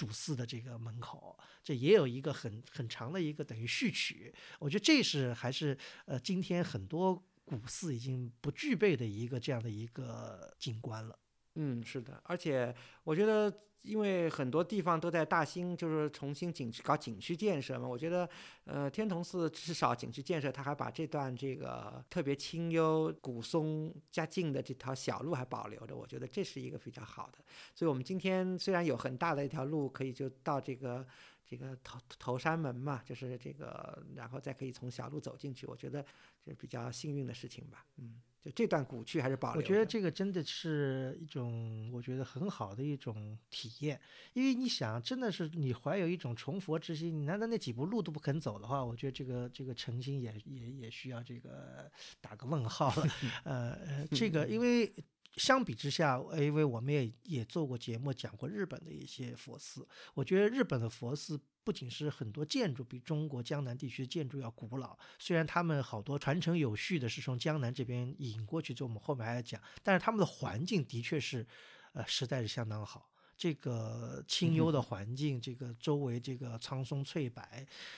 [0.00, 4.34] 主寺的这个门口，这也有一个很很长的一个等于序曲。
[4.58, 11.18] 我觉得这是还是呃今天很多古寺已经不具备的一个这样的一个景观了。
[11.56, 17.88] 嗯，是的，而且我觉得，因为很多地方都在大兴，就是重新景区搞景区建设嘛。
[17.88, 18.28] 我觉得，
[18.64, 27.38] 呃，天童寺至少景区建设，它还把这段这个特别清幽、古松加静的这条小路还保留着，我觉得这是一个比较好的。
[27.74, 31.06] 所以我们今天虽然有很大的一条路可以就到这个
[31.46, 36.04] 这个头头山门嘛，就是这个，然后再可以从小路走进去，我觉得
[36.44, 37.84] 这是比较幸运的事情吧。
[37.96, 39.60] 嗯，就这段古趣还是保留。
[39.60, 44.00] 我觉得这个真的是一种，我觉得很好的一种体验，
[44.32, 53.06] 因为你想，真的是你怀有一种崇佛之心，你难道那几步路都不肯走的话，我觉得这个这个诚心也也也需要这个打个问号了。
[53.44, 54.92] 呃，呃这个因为。
[55.36, 59.86] 相比之下，呃因为我们也也做过节目，讲过日本的一些佛寺。
[60.12, 71.46] 我觉得日本的佛寺不仅是很多建筑比中国江南地区的建筑要古老，虽然他们好多传承有序的是从江南这边引过去，就我们后面还要讲，但是他们的环境的确是，
[71.92, 73.10] 呃，实在是相当好。
[73.40, 77.42] 这个清幽的环境，这个周围这个苍松翠柏，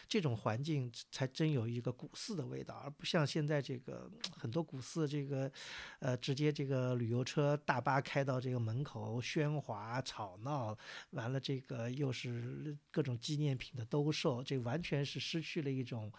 [0.07, 5.51] 这种环境才真有一个古寺的味道，而不像现在这个很多古寺，这个
[5.99, 10.79] 呃直接这个旅游车大巴开到这个门口，喧哗吵闹，
[11.11, 16.13] 完了这个又是各种纪念品的兜售，这完全是失去了一种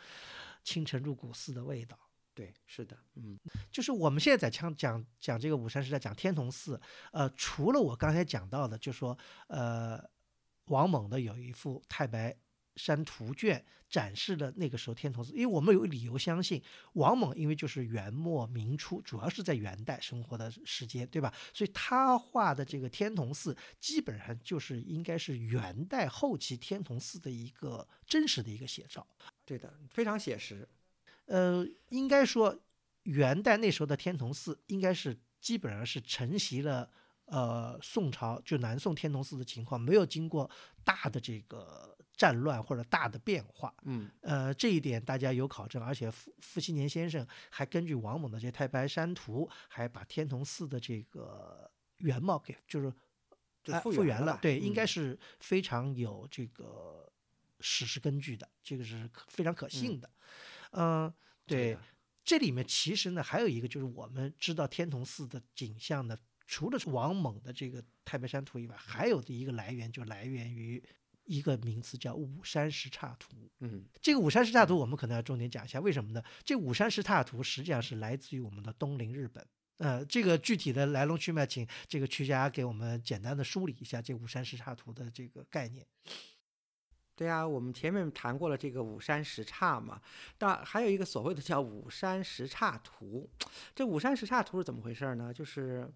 [0.65, 1.97] 清晨入古寺的味道。
[2.33, 3.39] 对，是的，嗯。
[3.71, 6.79] 就是我们现在在讲讲讲这个五山时代，讲天童寺，
[7.11, 9.17] 呃，除了我刚才讲到的，就说
[9.47, 10.03] 呃，
[10.65, 12.35] 王猛的有一幅太白
[12.75, 16.59] 山图卷展示了那个时候天童寺，因为我们有理由相信
[16.93, 21.31] 王猛，因为就是元末明初，主要是在元代生活的时间，对吧？
[21.53, 29.05] 所以他画的这个天童寺，基本上就是应该是元代后期天童寺的一个真实的一个写照。
[29.45, 30.67] 对的，非常写实。
[31.25, 32.57] 呃，应该说
[33.03, 36.89] 元代那时候的天童寺应该是基本上是承袭了
[37.25, 40.49] 呃宋朝就南宋天童寺的情况，没有经过
[40.83, 43.73] 大的这个战乱或者大的变化。
[43.83, 52.93] 嗯，呃，这一点大家有考证，而且傅傅熹年先生还根据王猛的这《太白山图》，还把天童寺的这个原貌给就是
[53.63, 57.11] 就哎复原了对，应该嗯是非常有这个
[57.59, 60.07] 史实根据的，这个是非常可信的。
[60.07, 60.11] 嗯、
[61.45, 61.77] 对，
[62.23, 70.83] 这里面其实呢还有一个就是我们知道天童寺的景象呢，除了是王猛的这个《太白山图》以外，还有的一个来源就来源于
[71.25, 73.49] 一个名词叫五山石刹图。
[73.59, 76.23] 嗯这个五山石刹图我们可能要重点讲一下，为什么呢？
[76.43, 79.45] 这五山石刹图实际上是来自于我们的东邻日本。
[79.77, 85.85] 呃，这个具体的来龙去脉，请这个曲家给我们简单的梳理一下这五山石刹图的这个概念。
[87.15, 90.01] 对呀，我们前面谈过了这个五山十岔嘛，
[90.37, 93.29] 但还有一个所谓的叫五山十岔图。
[93.75, 95.31] 这五山十岔图是怎么回事呢？
[95.31, 95.87] 就是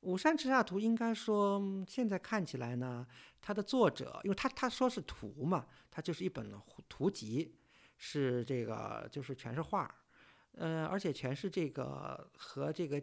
[0.00, 3.06] 五山十岔图应该说现在看起来呢，
[3.42, 6.50] 它的作者，因为他他说是图嘛，它就是一本
[6.88, 7.54] 图集，
[7.98, 9.94] 是这个就是全是画儿，
[10.52, 13.02] 呃，而且全是这个和这个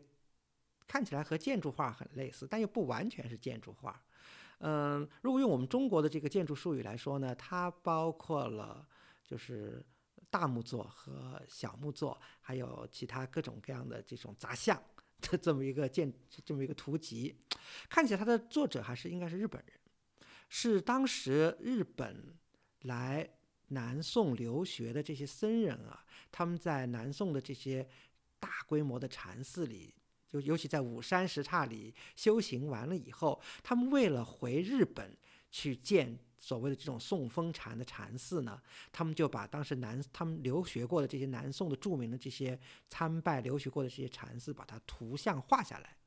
[0.88, 4.02] 看起来和建筑画很类似，但又不完全是建筑画。
[4.64, 8.88] 嗯，如果用我们中国的这个建筑术语来说呢，它包括了
[9.24, 9.84] 就是
[10.30, 14.80] 大木作和小木作，还有其他各种各样的这种杂项
[15.22, 16.14] 的这么一个建
[16.46, 17.36] 这么一个图集。
[17.90, 19.80] 看起来它的作者还是应该是日本人，
[20.48, 22.38] 是当时日本
[22.82, 23.28] 来
[23.70, 27.90] 南宋留学的这些僧人啊，他们在南宋的这些
[28.40, 29.96] 大规模的禅寺里。
[30.32, 35.18] 就尤其在五山十刹里修行完了以后，他们为了回日本
[35.52, 38.62] 去建所谓的这种宋风禅的禅寺呢，
[38.94, 45.98] 他们就把当时南他们留学过的这些南宋的著名的这些参拜留学过的这些禅寺，把它图像画下来，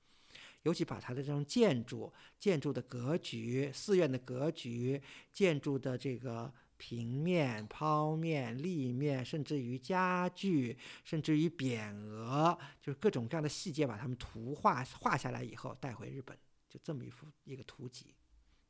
[0.62, 6.50] 尤其把它的这种建筑、建筑的格局、寺院的格局、建筑的这个。
[6.86, 16.36] 平面、剖面、立面，甚至于家具，甚至于匾额，就是各种各样的细节，把它们图画画下来以后带回日本，
[16.68, 18.14] 就这么一幅一个图集。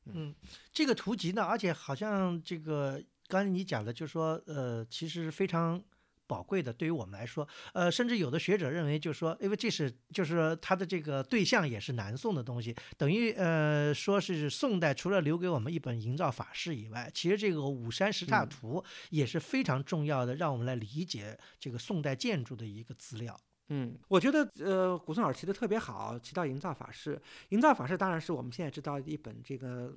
[0.04, 0.32] 嗯，
[0.72, 5.82] 这个图集呢，而且好像这个刚才你讲的，就是说，呃，其实非常。
[6.26, 23.38] 宝贵的，对于我们来说，呃，甚至有的学者认为，就是说，因为这是就是他的这个对象也是南宋的东西，等于呃，说是宋代除了留给我们一本《营造法式》以外，其实这个《五山十刹图》也是非常重要的，让我们来理解这个宋代建筑的一个资料。
[23.68, 27.16] 嗯，我觉得呃，古松老师提的特别好，提到《营造法式》，
[27.50, 29.94] 《营造法式》当然是我们现在知道一本这个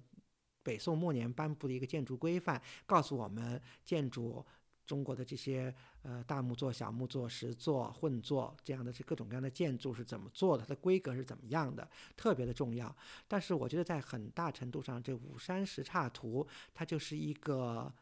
[0.63, 4.45] 北宋末年颁布的一个建筑规范，告诉我们建筑。
[4.87, 5.71] 中国的这些
[6.01, 10.63] 呃大木作、小木作、石作、混作这样的这各种各样的建筑是怎么做的？
[10.63, 11.87] 它的规格是怎么样的？
[12.15, 12.95] 特别的重要。
[13.27, 17.93] 但是我觉得在很大程度上，这五山十岔图它就是一个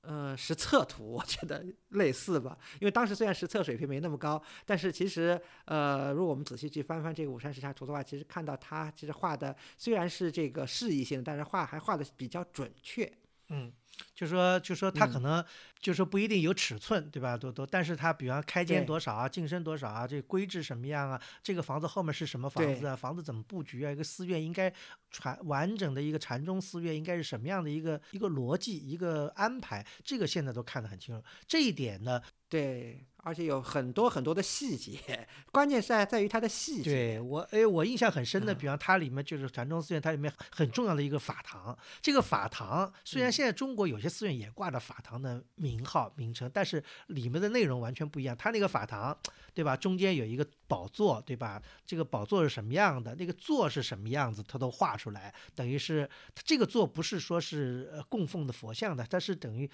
[0.00, 2.58] 呃实测图，我觉得类似吧。
[2.80, 13.12] 因为当时虽然实测水平没那么高，但是其实呃，如果我们仔细去翻翻这个五山十岔图的话，其实看到它其实画的虽然是这个示意性，但是画还画的比较准确。
[13.48, 13.70] 嗯。
[14.14, 15.44] 就说，就说它可能，
[15.78, 17.36] 就说不一定有尺寸，对吧？
[17.36, 21.20] 都都，但是它比方开间多少啊，净深多少啊，这规制什么样啊？
[21.42, 22.94] 这个房子后面是什么房子啊？
[22.94, 23.90] 房子怎么布局啊？
[23.90, 24.72] 一个寺院应该
[25.10, 29.86] 传完整的一个禅宗寺院应该是什么样的一个一个逻辑一个安排？
[30.04, 31.24] 这个现在都看得很清楚。
[31.46, 32.20] 这一点呢？
[32.48, 36.90] 对，而且有很多很多的细节，关键是在在于它的细节。
[36.90, 41.78] 对我，哎，我印象很深的，比方它里面就是禅宗寺院，它里面很重要的一个法堂。
[42.02, 48.36] 这个法堂虽然现在中国有些寺院也挂着法堂的名号名称，但是里面的内容完全不一样。
[48.36, 49.14] 它那个法堂，
[49.52, 49.76] 对吧？
[49.76, 51.62] 中间有一个宝座，对吧？
[51.84, 53.14] 这个宝座是什么样的？
[53.16, 54.42] 那个座是什么样子？
[54.42, 59.70] 它都画出来，等于是这个座不是说是供奉的佛像的，它是等于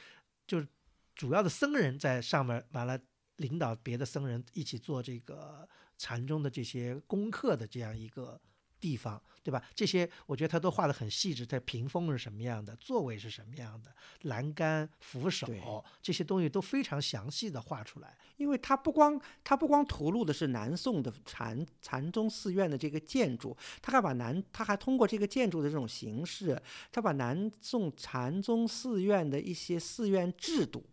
[0.46, 0.66] 就是。
[1.16, 3.00] 主要的僧人在上面，完了
[3.36, 8.38] 领导别的僧人一起做这个禅宗的这些功课的这样一个
[8.86, 9.60] 地方，对吧？
[9.74, 15.48] 这些我觉得他都画的很细致，在屏风是什么样的，座位是什么样的，栏杆、扶手
[16.00, 18.16] 这些东西都非常详细的画出来。
[18.36, 30.86] 因为他不光他不光吐露的是南宋的禅禅宗寺院的这个建筑，他还把南他还通过这个建筑的这种形式，他把南宋禅宗寺院的一些寺院制度。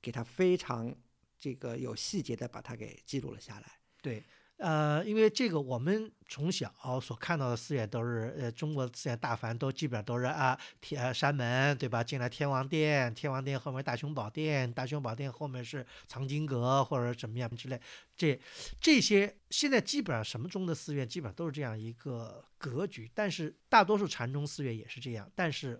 [0.00, 0.94] 给他非常
[1.40, 3.78] 这个有细节的把它给记录了下来。
[4.02, 4.22] 对，
[4.64, 12.02] 呃，因为这个我们从小所看到的寺院都是，呃，中国寺院大凡都基本上都是啊，天山门对吧？
[12.02, 17.78] 进来天王殿，天王殿后面大雄宝殿，大雄宝殿后面是藏经阁或者怎么样之类。
[18.16, 18.40] 这
[18.80, 25.78] 这些现在基本上什么宗的寺院基本上都是这样一个格局，但是大多数禅宗寺院也是这样，但是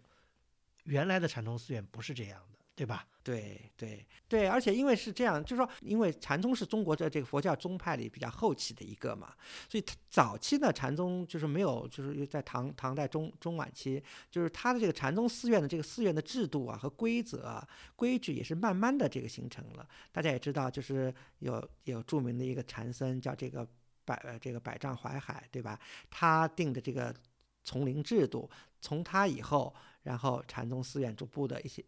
[0.82, 3.06] 原来的禅宗寺院不是这样的，对吧？
[3.22, 9.32] 对对对，而且因为是这样，就是说，因为禅宗是中国的这个佛教宗派里比较后期的一个嘛，
[9.66, 19.88] 所以早期呢，禅宗就是没有，就是在唐唐代中中晚期，就是它的这个禅宗寺院的这个寺院的制度啊和规则规矩也是慢慢的这个形成了。
[20.12, 23.66] 大家也知道，就是有有著名的一个禅僧叫这个
[24.04, 25.80] 百呃这个百丈怀海，对吧？
[26.10, 27.14] 他定的这个
[27.62, 28.50] 丛林制度，
[28.82, 31.82] 从他以后，然后禅宗寺院逐步的一些。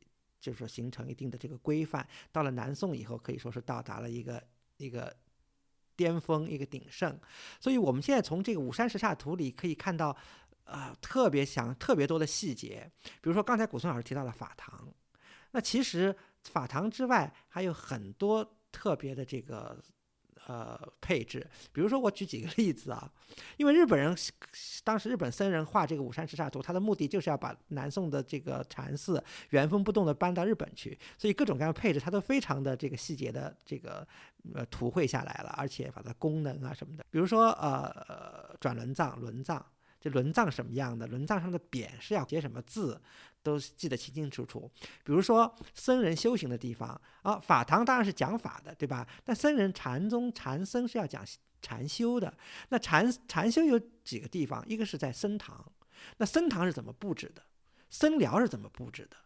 [0.46, 4.40] 就是说，形成一定的这个规范，到了南宋以后，可以说是到达了一个
[4.76, 5.12] 一个
[5.96, 7.18] 巅峰，一个鼎盛。
[7.58, 10.16] 所以，我们现在从这个五山十刹图里可以看到，
[10.62, 12.88] 啊，特别详、特别多的细节。
[13.20, 14.94] 比如说，刚才古松老师提到了法堂，
[15.50, 19.82] 那其实法堂之外还有很多特别的这个。
[20.46, 23.10] 呃，配置，比如说我举几个例子啊，
[23.56, 24.16] 因为日本人
[24.84, 34.06] 当时日本僧人画这个五山十刹图，他的目的就是要把南宋的这个禅寺原封不动的搬到日本去，所以各种各样的配置，它都非常的这个细节的这个
[34.54, 39.64] 呃图绘下来了，而且把它功能啊什么的，比如说呃转轮藏，轮藏。
[39.98, 41.04] 这轮藏什么样的？
[41.08, 43.00] 轮藏上的匾是要写什么字，
[43.46, 44.68] 都记得清清楚楚。
[45.04, 49.06] 比如说僧人修行的地方啊，法堂当然是讲法的，对吧？
[49.24, 51.24] 但僧人禅宗禅僧是要讲
[51.62, 52.36] 禅修的。
[52.70, 54.64] 那禅禅修有几个地方？
[54.68, 55.64] 一个是在僧堂，
[56.16, 57.42] 那僧堂是怎么布置的？
[57.88, 59.16] 僧寮是怎么布置的？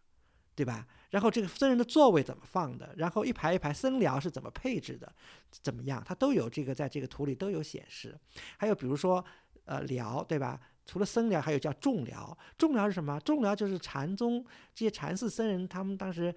[0.53, 0.87] 对吧？
[1.09, 2.93] 然后这个僧人的座位怎么放的？
[2.95, 5.11] 然后一排一排僧寮是怎么配置的？
[5.49, 6.03] 怎么样？
[6.05, 8.15] 它都有这个在这个图里都有显示。
[8.57, 9.25] 还有比如说。
[9.65, 10.59] 呃，寮对吧？
[10.91, 12.37] 除了僧寮，还有叫众寮。
[12.57, 13.17] 众寮是什么？
[13.21, 16.35] 众寮就是禅宗这些禅寺僧人，他们当时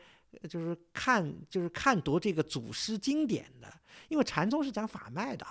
[0.49, 3.67] 就是看，就是看读这个祖师经典的。
[4.07, 5.45] 因为禅宗是讲法脉的，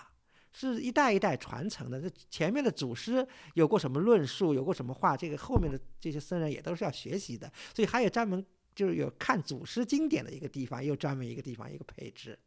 [0.53, 1.99] 是一代一代传承的。
[1.99, 7.51] 这前面的祖师有过什么论述，有过什么话，这个后面的这些僧人也都是要学习的。
[7.75, 8.41] 所以还有专门
[8.73, 12.39] 就是有看祖师经典的一个地方，又专门一个地方一个配置。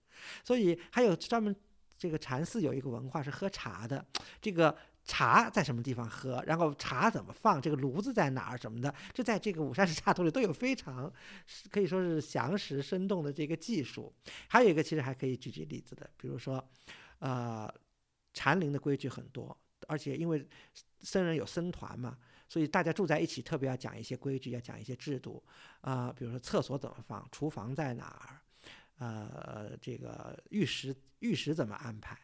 [0.43, 1.55] 所以还有专门
[1.99, 4.03] 这个禅寺有一个文化是喝茶的，
[4.41, 4.75] 这个。
[5.07, 6.43] 茶在什么地方喝？
[6.45, 7.63] 然后茶怎么放？
[7.63, 8.59] 这个炉子在哪儿？
[8.59, 8.93] 什么的？
[9.15, 11.11] 这在这个五山石插图里都有非常
[11.71, 14.13] 可以说是详实生动的这个技术。
[14.49, 16.63] 还有一个其实还可以举举例子的，比如说，
[17.21, 17.73] 呃，
[18.35, 20.45] 禅林的规矩很多，而且因为
[21.01, 25.41] 僧人有僧团嘛，所以大家住在一起特别要讲一些规矩，要讲一些制度
[25.83, 26.13] 啊。
[26.19, 28.43] 比如说厕所怎么放，厨房在哪儿？
[28.99, 32.19] 呃，这个浴室浴室怎么安排？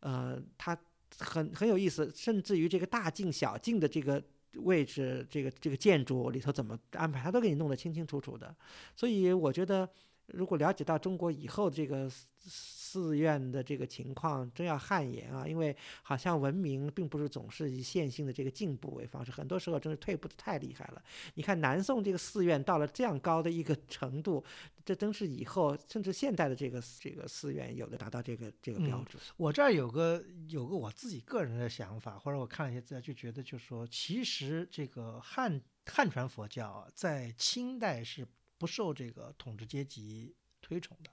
[0.00, 0.74] 呃，他。
[1.18, 4.22] 很很有意思，甚至于这个大镜小镜的这个
[4.54, 8.54] 位置，这个这个建筑里头怎么安排，他都给你弄得清清楚楚的。
[8.96, 9.88] 所以我觉得，
[10.32, 12.10] 如果了解到中国以后这个。
[12.44, 15.46] 寺院的这个情况真要汗颜啊！
[15.46, 21.02] 因为好像文明并不是总是以线性的这个进步为方式，很多时候真是退步的太厉害了。
[21.34, 24.44] 你看南宋这个寺院到了这样高的一个程度，
[24.84, 29.22] 这真是以后甚至现代的这个这个寺院有的达到这个这个标准。
[29.36, 38.26] 我这儿有个有个我自己个人的想法，或者我看了一些资料，就觉得就说，其实这个汉汉传佛教在清代是
[38.62, 41.10] 不受这个统治阶级推崇的。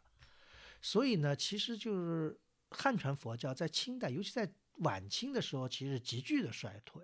[0.80, 2.39] 所以呢，其实就是
[2.70, 7.04] 汉传佛教在清代，尤其在晚清的时候，其实急剧的衰退。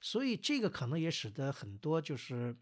[0.00, 2.56] 所以这个可能也使得很多就是，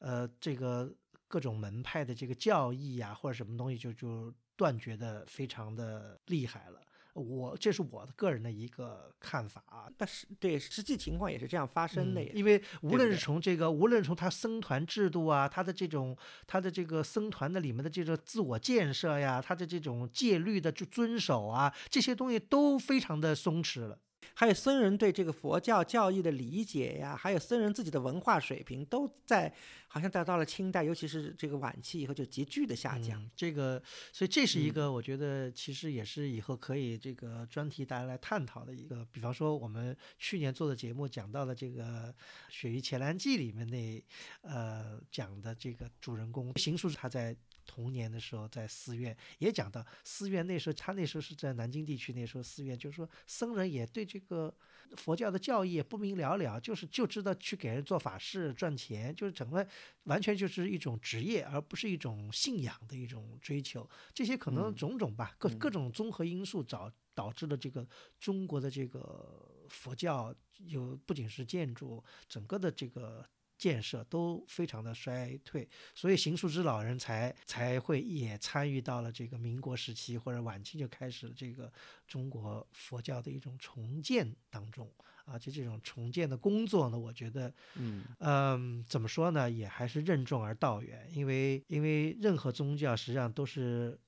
[0.00, 0.94] 呃，这个
[1.26, 6.82] 各种门派的这个教义呀，或者什么东西，就就断绝的非常的厉害了。
[7.18, 12.22] 我这是我的个人的一个看法啊，但是对实际情况也是这样发生的。
[12.22, 16.16] 因为无论是从这个，无论从他僧团制度啊，他的这种
[16.46, 23.98] 他的这个僧团的里面的这个自我建设呀，他的这种戒律的就遵守啊，这些东西都非常的松弛了。
[24.34, 29.52] 还有僧人对这个佛教教义的理解呀，还有僧人自己的文化水平，都在
[29.88, 33.28] 好像到到了清代，尤其是这个晚期以后，就急剧的下降。
[33.34, 39.04] 这个，所以这是一个我觉得其实也是以后可以这个专题大家来探讨的一个。
[39.10, 41.84] 比方说，我们去年做的节目讲到了这个
[42.48, 44.04] 《雪域前兰记》里面那
[44.42, 47.36] 呃讲的这个主人公行书，他在。
[47.68, 54.52] 童年的时候，在寺院也讲到，寺院那时候他那时候是在南京地区，那时候寺院就是说僧人也对这个
[54.96, 59.64] 佛教的教义也不明了了，就是就知道去给人做法事赚钱，就是整个
[60.04, 63.86] 完全就是一种职业，而不是一种信仰的一种追求。
[64.14, 67.86] 这些可能种种吧，各各种综合因素导导致了这个
[68.18, 70.34] 中国的这个佛教
[70.66, 73.28] 有不仅是建筑，整个的这个。
[73.58, 81.70] 建设都非常的衰退，所以邢树之老人才才会也参与到了这个民国时期或者晚期就开始了这个
[82.06, 84.88] 中国佛教的一种重建当中
[85.24, 93.98] 啊，就这种重建的工作呢，我觉得，嗯嗯，怎么说呢，也还是任重而道远，因为因为任何宗教实际上都是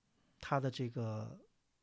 [0.41, 1.39] 它的这个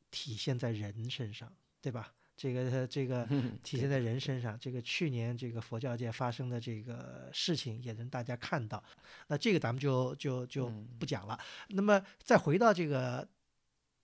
[0.10, 2.14] 体现在人身上，对吧？
[2.38, 3.28] 这个这个
[3.64, 8.82] 体现在人身上，这个去年这个佛教界发生的这个事情也能大家看到，
[9.28, 11.38] 那这个咱们就就就不讲了。
[11.70, 13.28] 那么再回到这个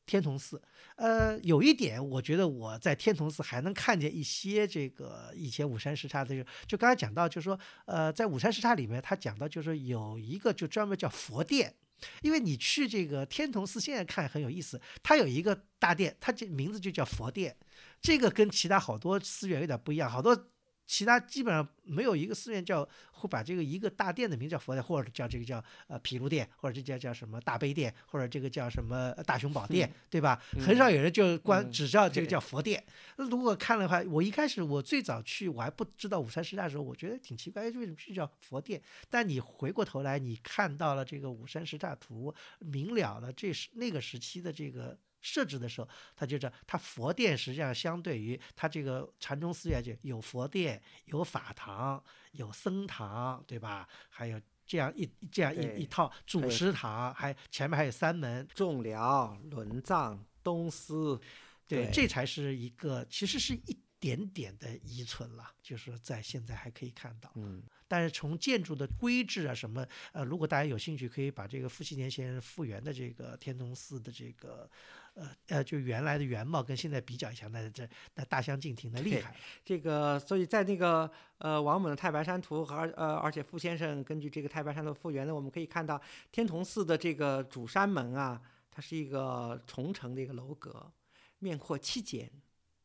[0.06, 0.62] 天童寺，
[0.96, 11.74] 呃，有一点我觉得我在天童寺还能看见一些这个以前五山十刹的，就刚才讲到，就是说，呃，在五山十刹里面，他讲到就是有一个就专门叫佛殿。
[12.22, 17.56] 因为你去这个天童寺，现在看很有意思，它有一个大殿，它这名字就叫佛殿，
[18.02, 20.50] 这个跟其他好多寺院有点不一样，好多
[20.86, 30.42] 其他基本上没有一个寺院叫会把这个一个大殿的名叫佛殿，或者叫这个叫呃毗卢殿，或者这叫叫什么大悲殿，或者这个叫什么大雄宝殿，对吧？
[30.60, 32.84] 很少有人就光只知道这个叫佛殿。
[33.18, 38.82] 那如果看的话，我一开始我最早去我还不知道五山十大的时候，我觉得挺奇怪，为什么是叫佛殿？
[39.10, 44.98] 但你回过头来，你看到了这个五山十大图，明了了这是那个时期的这个。
[45.24, 52.04] 设置的时候，他就这，他佛殿实际上相对于他这个禅宗寺院就有佛殿、有法堂、
[52.34, 53.88] 有僧堂，对吧？
[54.10, 61.20] 还有这样一这样一一套主食堂，还前面还有三门众寮、轮藏、东司，
[61.68, 67.32] 对，这才是一个，其实是一点点的遗存了，就是在现在还可以看到。
[67.36, 74.70] 嗯，但是从建筑的规制啊什么，呃，如果大家有兴趣，可以把这个傅熹年先生复原的这个天童寺的这个。
[75.16, 79.36] 呃呃，就原来的原貌跟现在比较一下，那这那大相径庭的厉害。
[79.64, 86.02] 这个，所以在那个呃王蒙的太白山图和呃，而且傅先生根据这个太白山的复原呢，我们可以看到
[86.32, 88.42] 天童寺的这个主山门啊，
[88.72, 90.92] 它是一个重城的一个楼阁，
[91.38, 92.28] 面阔七间，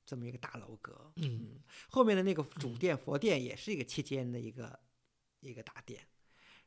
[0.05, 1.11] 这么一个大楼阁。
[1.17, 1.59] 嗯，
[1.89, 4.79] 后面的那个主殿佛殿也是一个七间的一个
[5.41, 6.03] 一个大殿，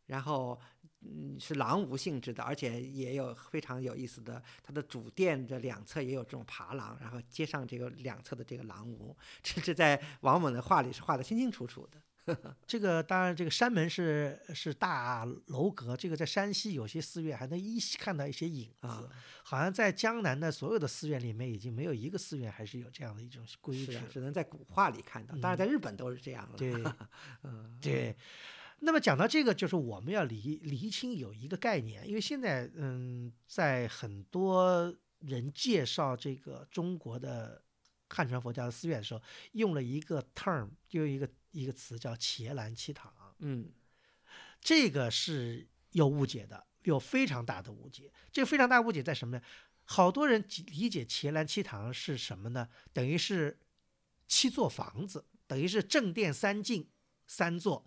[0.08, 0.60] 然后。
[1.04, 12.00] 嗯，是廊无性质的，而且也有非常有意思的，它的主殿的两侧也有这种爬廊，然后接上这个两侧的这个廊屋，这是在王蒙的画里是画的清清楚楚的。
[12.68, 19.10] 这个当然，这个山门是是大楼阁，这个在山西有些寺院还能依稀看到一些影子，
[19.42, 25.36] 好像在江南的所有的寺院里面，已经没有一个寺院还是有这样的一种规矩，只能在古画里看到。
[25.38, 26.56] 当然，在日本都是这样了。
[26.56, 26.72] 对，
[27.42, 28.16] 嗯，对。
[28.84, 37.64] 那么讲到这个，就是我们要理厘清有一个概念，因为现在嗯，在很多人介绍这个中国的
[38.10, 39.22] 汉传佛教的寺院的时候，
[39.52, 43.14] 用了一个 term，就一个一个词叫伽蓝七堂。
[43.38, 43.72] 嗯，
[44.60, 48.12] 这个是有误解的，有非常大的误解。
[48.32, 49.44] 这个非常大误解在什么呢？
[49.84, 52.68] 好多人理解伽蓝七堂是什么呢？
[52.92, 53.60] 等于是
[54.28, 56.90] 七座房子，等于是正殿三进
[57.28, 57.86] 三座。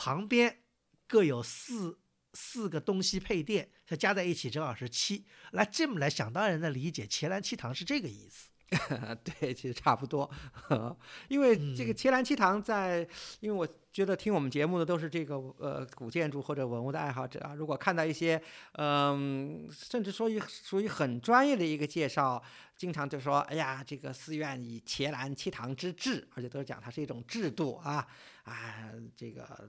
[0.00, 0.62] 旁边
[1.06, 1.98] 各有四
[2.32, 5.26] 四个东西配电，它加在一起正好是七。
[5.50, 8.48] 来这么来想当然的理解，伽蓝七堂是这个意思。
[9.22, 10.30] 对，其实差不多。
[11.28, 13.06] 因为这个伽蓝七堂在，
[13.40, 18.42] 因为我觉得听我们节目的都是这个呃古建筑或者文物的爱好者啊，如果看到一些
[18.78, 22.42] 嗯，甚至说于属于很专业的一个介绍，
[22.74, 28.06] 经常就说，哎呀，这个寺院以伽蓝七堂之制，而且都是讲它是一种制度啊
[28.44, 29.68] 啊，这个。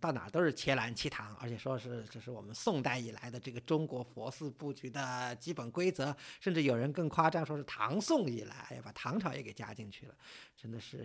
[0.00, 10.14] 到哪都是伽蓝七堂，而且说是这是我们宋代以来的这个中国佛寺布局的基本规则，甚至有人更夸张，说是唐宋以来，把唐朝也给加进去了，
[10.56, 11.04] 真的是，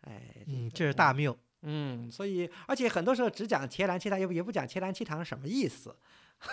[0.00, 5.96] 哎，嗯，这是大谬，嗯，所以而且很多时候只讲伽蓝七堂，也不也不讲伽蓝七堂什么意思，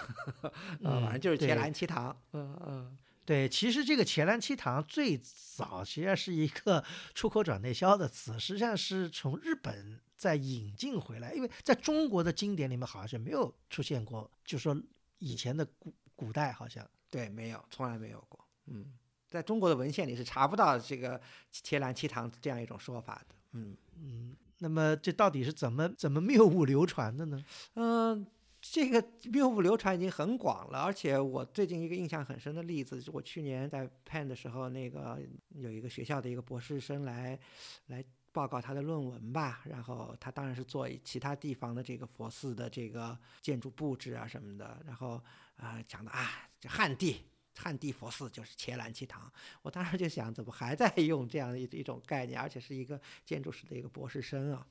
[0.82, 2.98] 嗯，反正就是伽蓝七堂，嗯嗯。
[3.26, 6.84] 对，其实这个前蓝七堂最早其实是一个
[7.16, 14.80] 出口转内销的词，实际上是从日本再引进回来，因为在中国的经典里面好像是没有出现过，就说
[15.18, 18.40] 以前的古古代好像对没有，从来没有过。
[18.68, 18.94] 嗯，
[19.28, 21.20] 在中国的文献里是查不到这个
[21.52, 23.36] 前蓝七堂这样一种说法的。
[23.54, 27.44] 嗯嗯，那么这到底是怎么怎么谬误流传的呢？
[27.74, 28.28] 嗯。
[28.72, 37.40] 这个谬误流传已经很广了，而且我最近一个印象很深的例子，是我去年在 Penn 的时候，那个有一个学校的一个博士生来
[37.88, 45.22] 来报告他的论文吧，然后他当然是做其他地方的这个佛寺的这个建筑布置啊什么的，然后
[45.58, 47.18] 啊讲的啊汉地。
[47.58, 49.32] 汉地佛寺就是伽蓝七堂，
[49.62, 54.68] 我当时就想，怎么还在用这样的一一种概念，而且是一个建筑史的一个博士生啊，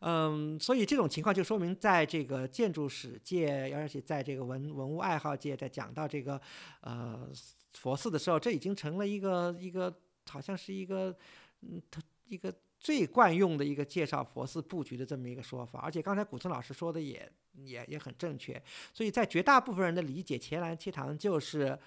[0.00, 6.40] 嗯，所以这种情况就说明，在这个建筑史界，而且在这个文文物爱好界，在讲到这个
[6.80, 7.28] 呃
[7.74, 9.94] 佛寺的时候，这已经成了一个一个
[10.28, 11.14] 好像是一个
[11.60, 17.30] 嗯，它一个最惯用的一个介绍佛寺布局的这么一个说法，而且刚才古村老师说的也
[17.64, 18.60] 也也很正确，
[18.94, 21.78] 所以在绝大部分人的理解，伽蓝七堂就是。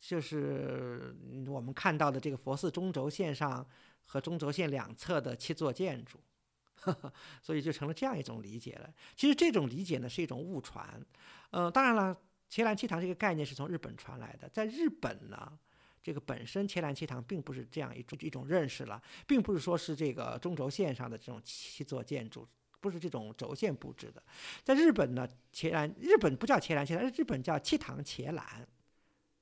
[0.00, 1.16] 就是
[1.46, 3.66] 我们看到的这个佛寺中轴线上
[4.06, 6.18] 和中轴线两侧的七座建筑，
[7.40, 8.92] 所以就成了这样一种理解了。
[9.16, 11.00] 其实这种理解呢是一种误传，
[11.50, 12.14] 嗯，当然了，
[12.48, 15.58] 伽蓝七堂这个概念是从日本传来的，在日本呢，
[16.02, 22.46] 这个本身伽蓝七堂并不是这样一种一种认识了，并不是说是这个中轴线上的这种七座建筑，
[22.80, 24.22] 不是这种轴线布置的。
[24.62, 28.68] 在日本呢，伽蓝日本不叫伽蓝七堂，日本叫七堂伽蓝。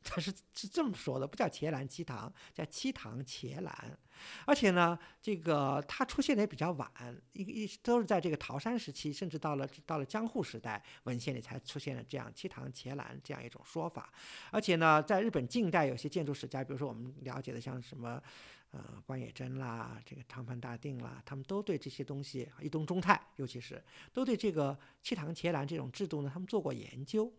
[0.04, 3.98] 它是是这么说的，不叫茄兰七堂，叫七堂茄兰。
[4.46, 6.88] 而且呢，这个它出现的也比较晚，
[7.32, 14.12] 一一都是在这个桃山时期，甚至到了到了江户时代，文献里才出现了这样七堂茄兰这样一种说法。
[14.50, 18.22] 而且呢，在日本近代有些建筑史家，比如说我们了解的像什么，
[18.70, 23.82] 呃，关野真啦，这个长盘大定啦，他们都对这些东西，伊东忠太尤其是
[24.12, 27.32] 都对这个七堂茄兰这种制度呢，他们做过研究。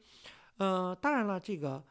[0.57, 1.83] 呃，当然了，这个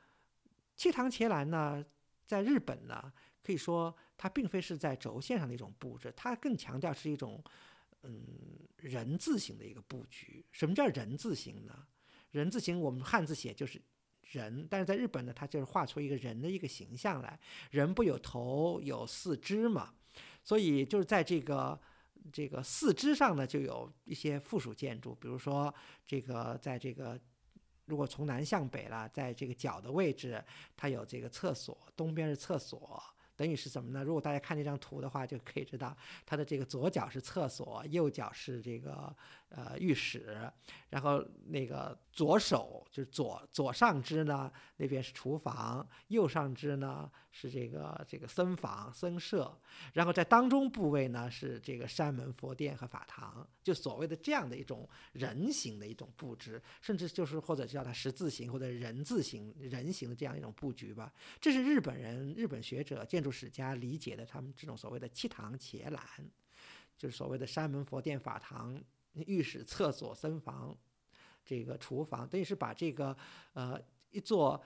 [0.83, 1.85] 七堂茄兰呢，
[2.27, 3.13] 在日本呢，
[3.43, 3.95] 可以说。
[4.15, 7.43] 它并非是在轴线上的一种布置，它更强调是一种，
[8.05, 8.23] 嗯，
[8.77, 10.47] 人字形的一个布局。
[10.53, 11.75] 什么叫人字形呢？
[12.31, 13.83] 人字形我们汉字写就是
[14.31, 17.37] 人，但是在日本呢，它就是画出一个人的一个形象来。
[17.73, 19.93] 人不有头有四肢嘛，
[20.45, 21.81] 所以就是在这个
[22.33, 25.75] 这个四肢上呢，就有一些附属建筑，比如说
[26.07, 27.21] 这个在这个
[27.85, 30.43] 如果从南向北了，在这个脚的位置，
[30.77, 33.03] 它有这个厕所，东边是厕所。
[33.35, 34.05] 等于是什么呢？
[34.05, 39.15] 如果大家看这张图的话，就可以知道它的这个左脚是厕所，右脚是这个
[39.55, 40.51] 呃浴室，
[40.89, 47.11] 然后那个左手就是左左上肢呢，那边是厨房，右上肢呢。
[47.35, 49.59] 是这个这个僧房僧舍，
[49.95, 61.11] 然后在当中部位呢是这个山门佛殿和法堂，就所谓的这样的一种人形的一种布置，甚至就是或者叫它十字形或者人字形人形的这样一种布局吧。
[61.41, 66.05] 这是日本人日本学者建筑史家理解的他们这种所谓的七堂伽蓝，
[66.99, 68.79] 就是所谓的山门佛殿法堂
[69.15, 70.77] 浴室厕所僧房，
[71.45, 73.17] 这个厨房，等于是把这个
[73.53, 74.63] 呃一座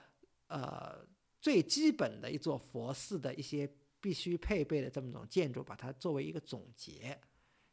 [0.47, 1.07] 呃。
[1.39, 3.71] 最基本的一座佛寺的一些
[4.01, 7.17] 必须配备的这么种建筑，把它作为一个总结，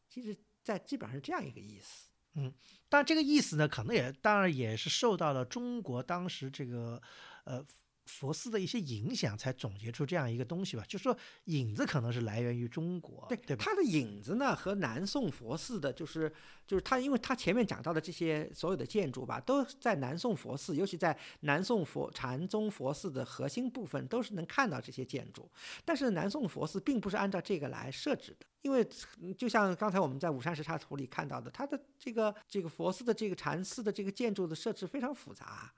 [0.07, 2.07] 其实，在基本上是这样一个意思。
[2.35, 2.53] 嗯，
[2.87, 7.01] 但这个意思呢，可能也当然也是受到了中国当时这个
[7.43, 7.65] 呃。
[8.05, 10.83] 佛寺的一些影响，才总结出这样一个东西吧。
[10.87, 13.55] 就说影子可能是来源于中国，对对。
[13.55, 16.31] 它的影子呢，和南宋佛寺的，就是
[16.67, 25.49] 就是它，因为它前面讲到的这些所有的建筑吧，都在南宋佛寺，尤其在南宋佛禅宗佛寺的核心部分，都是能看到这些建筑。
[25.83, 28.87] 但是南宋佛寺并不是按照这个来设置的，因为
[29.35, 35.73] 就像刚才我们在五山石刹图里看到的，它的这个这个佛寺的这个禅寺的这个建筑的设置非常复杂。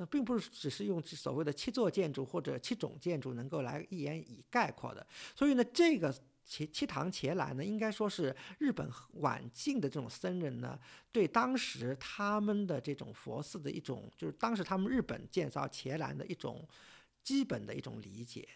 [0.00, 10.78] 那并不是只是用所谓的七座建筑或者七种建筑能够来一言以概括的，所以呢，这个七七堂伽蓝呢，应该说是日本晚近的这种僧人呢，
[11.10, 16.64] 对当时他们的这种佛寺的一种，就是当时他们日本建造伽蓝的一种
[17.24, 18.48] 基本的一种理解。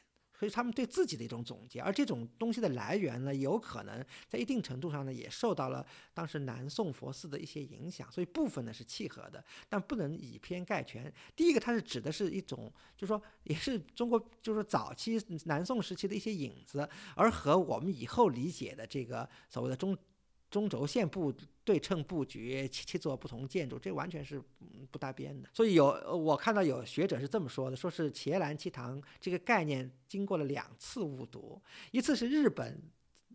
[0.42, 11.14] 所以他们对自己的一种总结，而这种东西的来源呢，有可能在一定程度上呢，也受到了当时南宋佛寺的一些影响，所以部分呢是契合的，但不能以偏概全。
[11.36, 19.96] 第一个，它是指的是一种，就是说，也是中国，就是说早期南宋时期的一些影子，而和我们以后理解的这个所谓的中。
[20.52, 21.32] 中轴线布
[21.64, 24.38] 对称布局，七七座不同建筑，这完全是
[24.90, 25.48] 不搭边的。
[25.54, 25.84] 所以有
[26.14, 31.58] 我看到有学者是这么说的，说是伽蓝七堂这个概念经过了两次误读，
[31.90, 32.78] 一次是日本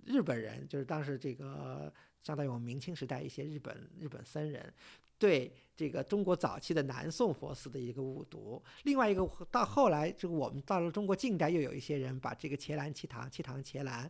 [0.05, 1.91] 日本人，就是当时这个
[2.22, 4.72] 相当于我们明清时代一些日本日本僧人
[5.18, 14.07] 对这个中国早期的南宋佛寺的一个误读；另外一个到后来，这个我们到了中国近代，又有一些人把这个伽蓝七堂七堂伽蓝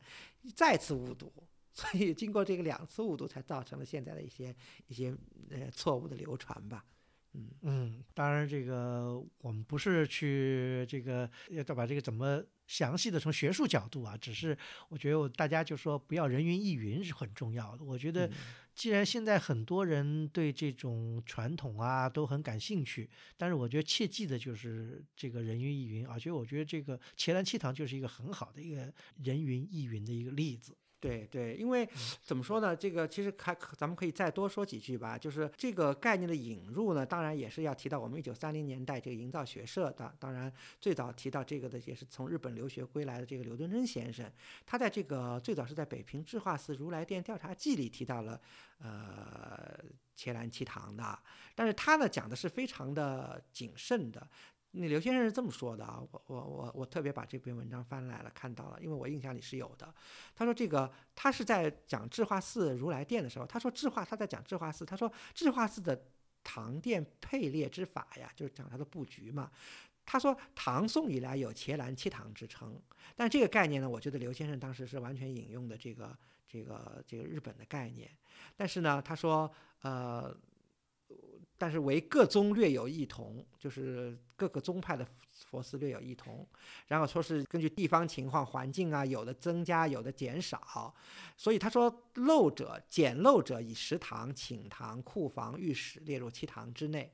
[0.53, 1.31] 再次误读。
[1.77, 4.55] 所以经过这个两次误读，才造成了现在的一些
[4.87, 5.15] 一些
[5.51, 6.83] 呃错误的流传吧。
[7.33, 14.57] 嗯嗯，当然这个我们不是去这个要把这个怎么详细的从学术角度啊，只是
[14.89, 17.85] 我觉得大家就说不要人云亦云是很重要的。
[17.85, 18.27] 我觉得
[18.73, 23.07] 既然现在很多人对这种传统啊都很感兴趣，
[23.37, 30.75] 但是我觉得切记的就是这个人云亦云，而且我觉得这个伽蓝七堂就是一个很好的一个人云亦云的一个例子。
[30.99, 31.87] 对对，因为
[32.23, 32.75] 怎么说呢？
[32.75, 35.15] 这个其实还咱们可以再多说几句吧。
[35.15, 40.11] 就是这个概念的引入呢，当然也是要提到我们一九三零年代这个营造学社的。
[40.19, 44.25] 当然，最早提到这个的也是从日本留学归来的这个刘敦桢先生。
[44.65, 48.41] 他在这个最早是在北平智化寺如来殿调查记里提到了
[48.79, 49.77] 呃
[50.15, 51.19] 伽蓝七堂的，
[51.53, 54.27] 但是他呢讲的是非常的谨慎的。
[54.71, 59.91] 那刘先生是这么说的啊，我我我我特别把这篇文章翻来了，看到了，因为我印象里是有的。
[60.35, 65.99] 他说这个他是在讲智化寺如来殿的时候，他说智化他在讲智化寺，他说智化寺的
[66.43, 69.49] 堂殿配列之法呀，就是讲它的布局嘛。
[70.05, 72.79] 他说唐宋以来有伽蓝七堂之称，
[73.15, 76.15] 但这个概念呢，我觉得刘先生当时是完全引用的这个
[76.47, 78.11] 这个这个日本的概念。
[78.55, 79.51] 但是呢，他说
[79.81, 80.37] 呃。
[81.57, 85.05] 但是为各宗略有异同，就是各个宗派的
[85.49, 86.47] 佛寺略有异同。
[86.87, 90.93] 然后说是根据地方情况、环境啊，有的增加，有的减少。
[91.35, 97.11] 所以他说漏者简漏者以食堂、寝堂、库房、浴室列入七堂之内。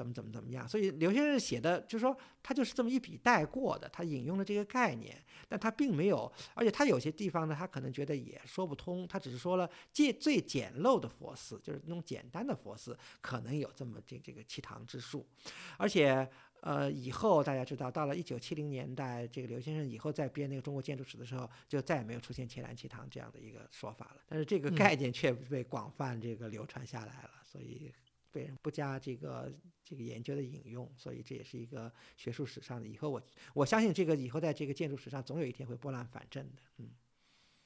[0.00, 0.66] 怎么怎么怎么样？
[0.66, 15.26] 所以刘先生写的，就是说他就是这么一笔带过的，他引用了这个概念，但他并没有，而且他有些地方呢，他可能觉得也说不通，他只是说了最最简陋的佛寺，就是那种简单的佛寺，可能有这么这这个七堂之数，
[15.76, 16.26] 而且
[16.62, 27.92] 呃，以后大家知道，到了一九七零年代，这个刘先生以后在编那个中国建筑史的时候，就再也没有出现伽蓝七堂这样的一个说法了，但是这个概念却被广泛这个流传下来了，所以。
[28.32, 29.52] 被人不加这个
[29.84, 32.86] 这个研究的引用，所以这也是一个学术史上的。
[32.86, 33.22] 以后我
[33.54, 36.62] 我相信这个以后在这个建筑史上总有一天会拨乱反正的。
[36.78, 36.90] 嗯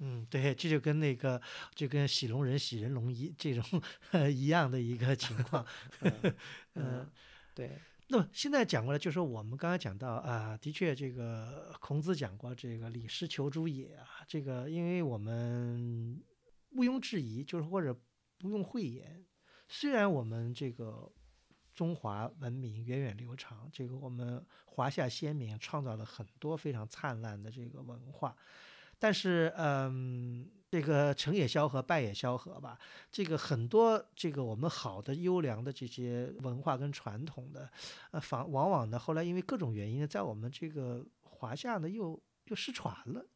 [0.00, 1.40] 嗯，对，这就跟那个
[1.74, 3.64] 就跟喜龙人喜人龙一这种
[4.28, 5.64] 一样的一个情况。
[6.74, 7.08] 嗯，
[7.54, 7.78] 对。
[8.08, 16.20] 那么现在讲过来，就是我们刚才讲到啊，的确这个孔子讲过这个“礼失求诸也”啊，这个因为我们
[16.72, 17.96] 毋庸置疑，就是或者
[18.38, 19.24] 不用讳言。
[19.68, 21.10] 虽然我们这个
[21.74, 28.36] 中华文明源远流长，这个我们华夏先民创造了很多非常灿烂的这个文化，
[28.98, 32.78] 但是，嗯，这个成也萧何，败也萧何吧。
[33.10, 37.68] 这个很多这个我们好的优良的这些文化跟传统的，
[38.12, 43.26] 呃，反往往呢，后来因为各种原因呢，在我们这个华夏呢又又失传了，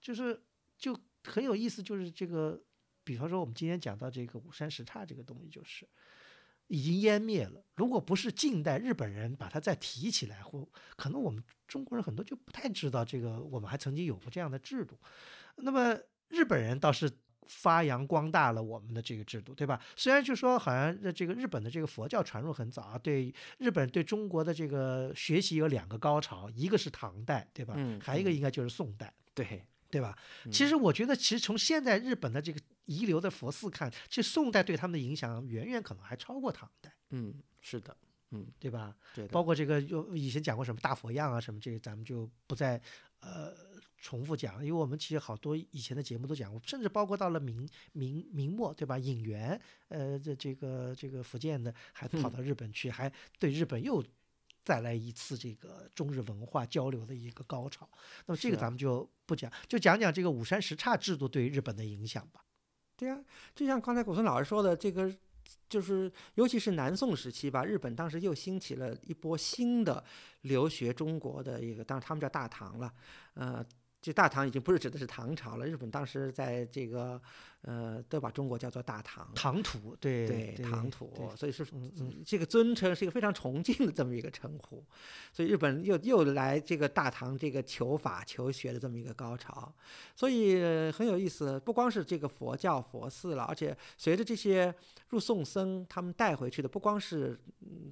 [0.00, 0.42] 就是
[0.76, 2.60] 就很有意思，就是这个。
[3.06, 5.86] 比方说，我们今天讲到这个五山十刹这个东西，就是
[6.66, 7.62] 已经湮灭了。
[7.76, 14.98] 如果不是近代日本人把它再提起来，或可能我们中国人很多就不太知道这个，我们还曾经有过这样的制度。
[15.54, 15.96] 那么
[16.30, 17.08] 日本人倒是
[17.46, 19.80] 发扬光大了我们的这个制度，对吧？
[19.94, 27.74] 虽然就说好像这个日本的这个佛教传入很早啊，对日本对中国的这个学习有两个高潮，一个是唐代，对吧？
[27.76, 29.64] 嗯，还有一个应该就是宋代，对。
[29.90, 30.16] 对吧？
[30.50, 36.92] 其实我觉得，其实从现在日本的这个遗留的佛寺看，其实宋代对他们的影响远远可能还超过唐代。
[37.10, 37.96] 嗯，是的，
[38.30, 38.96] 嗯，对吧？
[39.14, 39.26] 对。
[39.28, 42.80] 包括这个，有以前讲过什么大佛样啊，什么这个，咱们就不再
[43.20, 43.54] 呃
[43.96, 48.98] 重复讲，因为我们其实好多以前的节目都讲过，甚至包括到了明明明末，对吧？
[48.98, 54.04] 引元，呃，这这个这个福建的还跑到日本去，还对日本又。
[54.66, 57.88] 再来一次这个中日文化交流的一个高潮，
[58.26, 62.44] 那么这个咱们就不讲，就讲讲这个五山十刹制度对日本的影响吧。
[62.96, 63.16] 对呀，
[63.54, 65.08] 就像刚才古村老师说的，这个
[65.68, 70.02] 就是尤其是南宋时期吧，日本当时又兴起了一波新的
[70.40, 72.92] 留学中国的一个，当然他们叫大唐了，
[73.34, 73.64] 呃。
[73.98, 77.20] 这大唐已经不是指的是唐朝了，日本当时在这个，
[77.66, 84.84] 呃，都把中国叫做大唐，唐土，对对，唐土，所以是嗯这个尊称是一个非常崇敬的这么一个称呼，
[85.32, 89.74] 所以日本又又来这个大唐这个求法求学的这么一个高潮，
[90.14, 90.62] 所以
[90.92, 94.72] 很有意思，不光是这个佛教佛寺了，而且随着这些
[95.08, 97.36] 入宋僧他们带回去的，不光是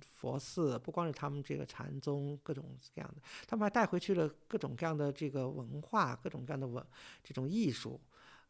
[0.00, 2.64] 佛寺，不光是他们这个禅宗各种
[2.94, 6.04] 各样的，他们还带回去了各种各样的这个文化。
[6.04, 6.84] 啊，各种各样的文，
[7.22, 7.98] 这种艺术，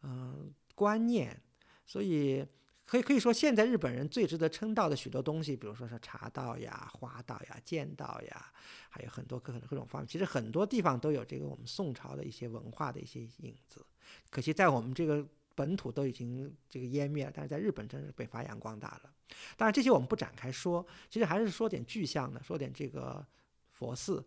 [0.03, 1.41] 嗯，观念，
[1.87, 2.47] 所以
[2.85, 8.53] 可以可以说，现在日本人最值得称道的许多东西，比如说是茶道呀、花道呀、剑道呀，
[8.91, 13.85] 还有很多各各种方面，其实很多地方都有这个我们宋朝的一些文化的一些影子。
[14.31, 19.11] 可惜在我们这个本土都已经这个湮灭了，但是在日本真是被发扬光大了。
[19.57, 23.27] 当然这些我们不展开说，其实还是说点具象的，说点这个
[23.71, 24.25] 佛寺，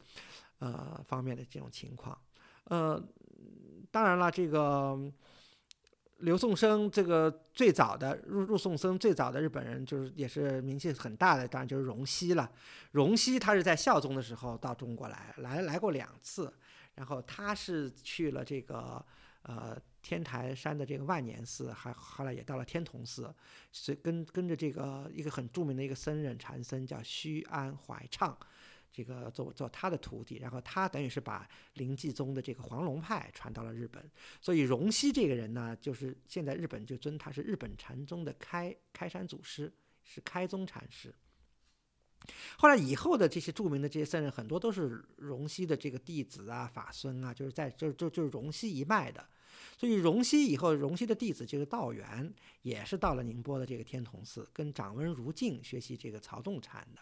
[0.60, 2.20] 呃方面的这种情况。
[2.64, 3.02] 呃，
[3.91, 5.00] 当然了，这个
[6.20, 12.51] 刘宋生这个最早的入入宋僧最早的日本人，就是也是名气很大的，当然就是荣西了。
[12.91, 16.51] 荣西他是在孝宗的时候到中国来，来来过两次，
[16.95, 19.05] 然后他是去了这个
[19.43, 23.32] 呃天台山的这个万年寺，还后来也到了天童寺，
[23.72, 28.36] 所以跟跟着这个一个很著名的一个僧人禅僧叫虚安怀畅。
[28.91, 34.03] 这个做做他的徒弟，然后他等于是把灵济宗的这个黄龙派传到了日本，
[34.41, 39.71] 所以荣西这个人呢，就是现在日本就尊他是日本禅宗的开开山祖师，
[40.03, 41.13] 是开宗禅师。
[42.57, 49.23] 后来以后的这些著名的这些僧人，很多都是荣西的这个弟子啊、法孙啊，就是在就就就是荣西一脉的。
[49.77, 52.33] 所以荣西以后，荣西的弟子就是道元，
[52.63, 57.01] 也是到了宁波的这个天童寺，跟掌温如镜学习这个曹洞禅的。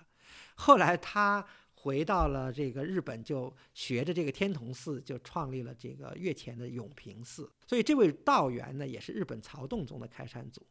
[0.55, 1.47] 后来他。
[1.85, 7.47] 回到了这个日本，就学着这个天童寺，就创立了这个月前的永平寺。
[7.67, 10.65] 所以这位道元呢，也是日本曹洞宗的开山祖。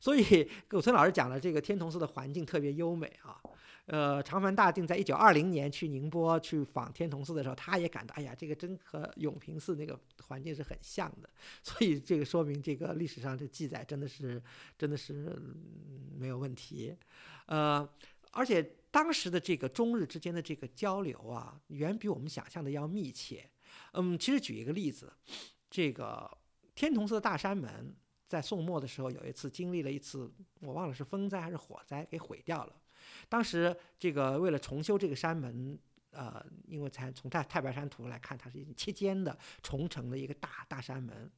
[0.00, 3.38] 所以葛村老师讲了，这个天童寺的环境特别优美啊。
[3.84, 11.28] 呃，长繁大定在一九二零年去宁波去访天童寺的时候，他也感到，哎呀，这个真和永平寺那个环境是很像的。
[11.62, 14.42] 所以这个说明这个历史上这记载真的是
[14.78, 15.38] 真的是
[16.18, 16.96] 没有问题。
[17.44, 17.86] 呃，
[18.32, 23.50] 而且当时的这个中日之间的这个交流啊，远比我们想象的要密切。
[23.94, 25.12] 嗯，其实举一个例子，
[25.68, 26.30] 这个
[26.76, 27.92] 天童寺的大山门
[28.24, 32.76] 在宋末的时候有一次经历了一次，我忘了是风灾还是火灾，给毁掉了。
[33.28, 35.76] 当时这个为了重修这个山门，
[36.10, 41.28] 呃，因为才从太太白山图来看，它是一切尖的重城的一个大大山门。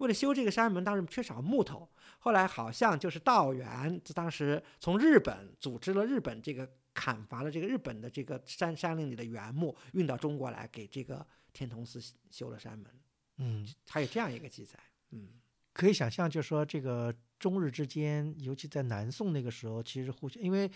[0.00, 1.88] 为了修这个山门，当时缺少木头，
[2.18, 12.90] 后来好像就是道元当时从日本组织了日本这个砍伐了这个日本的这个山山林里的原木，运到中国来给这个天童寺修了山门。
[13.36, 14.78] 嗯，还有这样一个记载。
[15.10, 15.28] 嗯，
[15.74, 20.70] 可以想象，就是说这个中日之间，尤其在南宋那个时候，其实互相因为。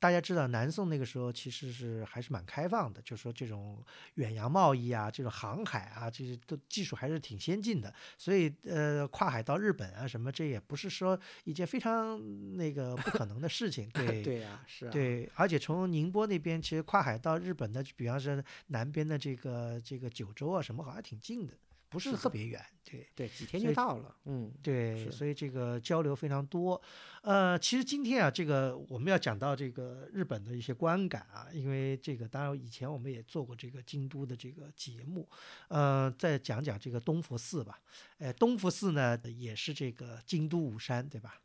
[0.00, 3.84] 大家知道，南宋那个时候其实是还是蛮开放的，就是说这种
[4.14, 7.92] 远洋贸易啊，这种航海啊，这些都技术还是挺先进的。
[8.16, 13.88] 所以，呃，跨海到日本啊，什么这也不是说一件非常那个不可能的事情。
[13.94, 14.88] 对对呀，是。
[14.90, 21.54] 对，而且从宁波那边，其实跨海到日本的，比方说南边的这个这个九州啊，什么好像挺近的。
[21.88, 26.78] 不是特别远，对对，几天就到了，嗯，对，所以这个交流非常多。
[27.22, 35.26] 呃，其实今天啊，这个我们要讲到这个日本的一些观感啊，因为这个当然以前我们也做过这个京都的这个节目，
[35.68, 37.80] 呃，再讲讲这个东福寺吧。
[38.18, 41.40] 哎，东福寺呢也是这个京都五山，对吧？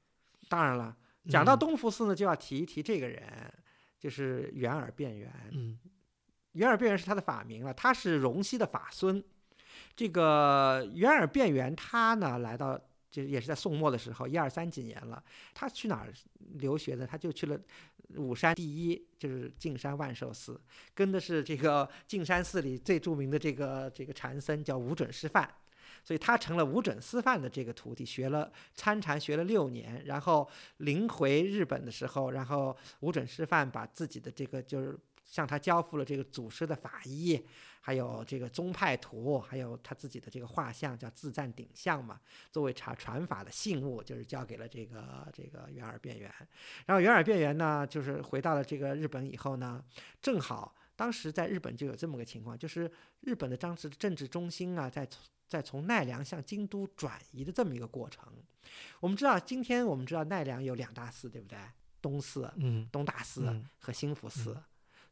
[0.50, 0.98] 当然了，
[1.30, 3.24] 讲到东福寺呢，就要提一提这个人，
[3.98, 5.32] 就是圆耳辩圆。
[5.52, 5.80] 嗯，
[6.52, 9.24] 圆耳辩圆是他的法名了，他是荣西的法孙。
[9.96, 12.78] 这个圆耳辩圆，他呢来到，
[13.12, 15.24] 就是也是在宋末的时候，一二三几年了。
[15.54, 16.14] 他去哪儿
[16.56, 17.06] 留学的？
[17.06, 17.60] 他就去了
[18.16, 20.60] 武山第一，就是径山万寿寺，
[20.94, 25.50] 跟的是这个径山寺里最著名的这个这个禅僧，叫无准师范。
[26.04, 30.46] 所以他成了无准师范的这个徒弟，学了参禅学了六年，然后
[30.78, 37.42] 临回日本的时候，然后无准师范把自己的这个就是向他交付了这个祖师的法医。
[37.86, 42.18] 还有这个宗派图，还有他自己的这个画像，叫自赞顶像嘛，
[42.50, 46.34] 作为传传法的信物，就是交给了这个这个圆耳辩圆。
[46.86, 49.84] 然后圆耳辩圆呢，就是回到了这个日本以后呢，
[50.22, 55.06] 正好当时在日本就有这么个情况，就是日本的当时的政治中心啊，在
[55.46, 58.32] 在从奈良向京都转移的这么一个过程。
[59.02, 61.58] 我们知道，今天我们知道奈良有两大寺，对不对？
[62.02, 64.58] 东寺，嗯，东大寺和兴福寺。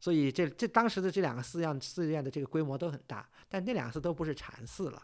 [0.02, 5.02] 所以这这当时的这两个寺院寺院的这个规模都很大，但那两个寺都不是禅寺了。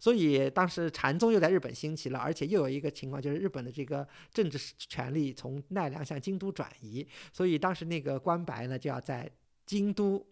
[0.00, 9.30] 所以当时禅宗又在日本兴起了，而且又有一个情况就是日本的这个政治权力从奈良向京都转移，所以当时那个关白呢就要在
[9.66, 10.26] 京都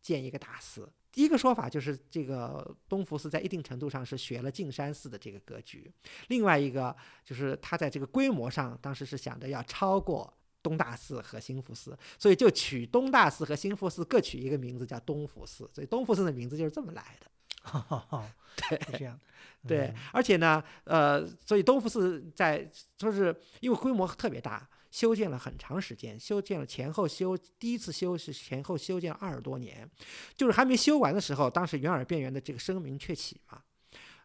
[0.00, 0.88] 建一个大寺。
[1.10, 5.92] 第一个说法就是这个东福寺在一定程度上是学了径山寺的这个格局，
[6.28, 6.94] 另外一个
[7.24, 10.32] 就是他在这个规模上当时是想着要超过。
[10.66, 15.70] 东大寺和兴福寺，所以就取东大寺和兴福寺各取一个名字，叫东福寺。
[15.72, 17.30] 所以东福寺的名字就是这么来的。
[18.56, 19.16] 对，这样。
[19.64, 29.88] 对，而且呢，呃，所以东福寺在就是因为规模特别大，修建了很长时间，修建了前后修，第一次修是前后修建了二十多年，
[30.36, 33.62] 就是还没修完的时候，当时圆耳辩圆的这个声名鹊起嘛，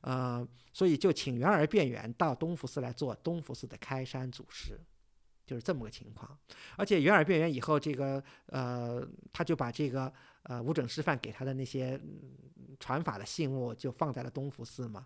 [0.02, 4.80] 呃，所以就请圆耳辩圆到东福寺来做东福寺的开山祖师。
[5.52, 6.38] 就是这么个情况，
[6.78, 10.12] 而且圆耳辩圆以后，这个呃，他就把这个
[10.44, 12.00] 呃无准师范给他的那些
[12.80, 15.06] 传法的信物就放在了东福寺嘛，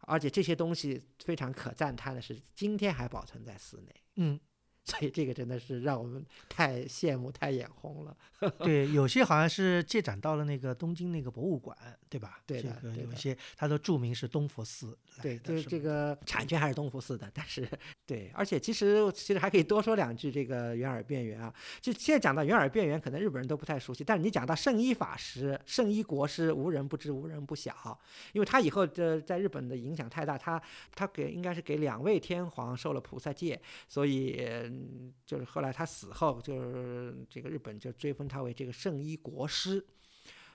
[0.00, 3.94] 而且这些东西非常可赞叹的是，今天还保存在寺内。
[4.14, 4.40] 嗯。
[4.84, 8.16] 所以这个真的是让我们太羡慕、太眼红了。
[8.58, 11.76] 对，有些好像是借展到了那个东京那个博物馆，
[12.08, 12.40] 对吧？
[12.44, 14.98] 对的，有一些它都注明是东佛寺。
[15.22, 17.68] 对，就是这个产权还是东佛寺的，但是
[18.04, 21.54] 对，而且其实其实还可以多说两句这个圆耳辩圆啊。
[21.80, 27.96] 就现在讲到圆耳辩圆，可能日本人都不太熟悉，但是你讲到圣依法师、圣依国师，无人不知，无人不晓，
[28.32, 30.60] 因为他以后的在日本的影响太大，他
[30.96, 34.71] 他给应该是给两位天皇受了菩萨戒，所以。
[34.72, 39.84] 嗯，就是后来他死后，就是这个日本就追封他为这个圣医国师，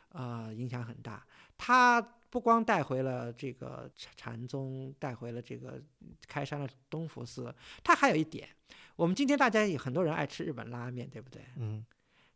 [0.09, 1.25] 呃，影响很大。
[1.57, 5.81] 他不光带回了这个禅宗，带回了这个
[6.27, 7.53] 开山了东福寺，
[7.83, 8.47] 他还有一点，
[8.95, 11.41] 我们今天大家有很多人爱吃日本拉面，对不对？
[11.57, 11.85] 嗯，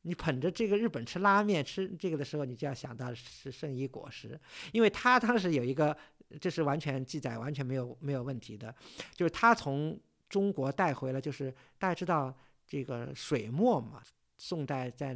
[0.03, 4.39] 你捧着这个日本吃拉面吃这个的时候，你就要想到是圣医国师，
[4.71, 5.95] 因为他当时有一个，
[6.39, 8.73] 这是完全记载完全没有没有问题的，
[9.15, 9.99] 就是他从。
[10.31, 14.01] 中国带回了，就是大家知道这个水墨嘛。
[14.43, 15.15] 宋代在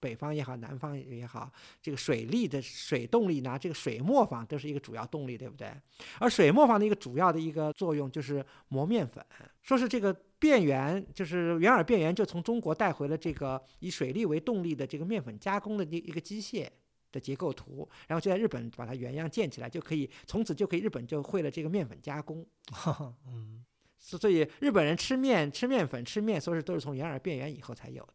[0.00, 1.48] 北方也好，南方也好，
[1.80, 5.72] 这个水利的水动力拿这个水磨坊都是一个主要动力，对不对？
[6.18, 9.24] 而水磨坊的一个主要的一个作用就是磨面粉，
[9.62, 16.68] 说是这个变源，就是元尔卞源就从中国带回了这个以水利为动力的这个面粉加工的一一个机械
[17.12, 22.44] 的结构图，然后就在日本把它原样建起来，就可以从此就可以日本就会了这个面粉加工。
[23.28, 23.64] 嗯，
[24.00, 28.02] 所以日本人吃面吃面粉吃面，所有都是从元尔卞源以后才有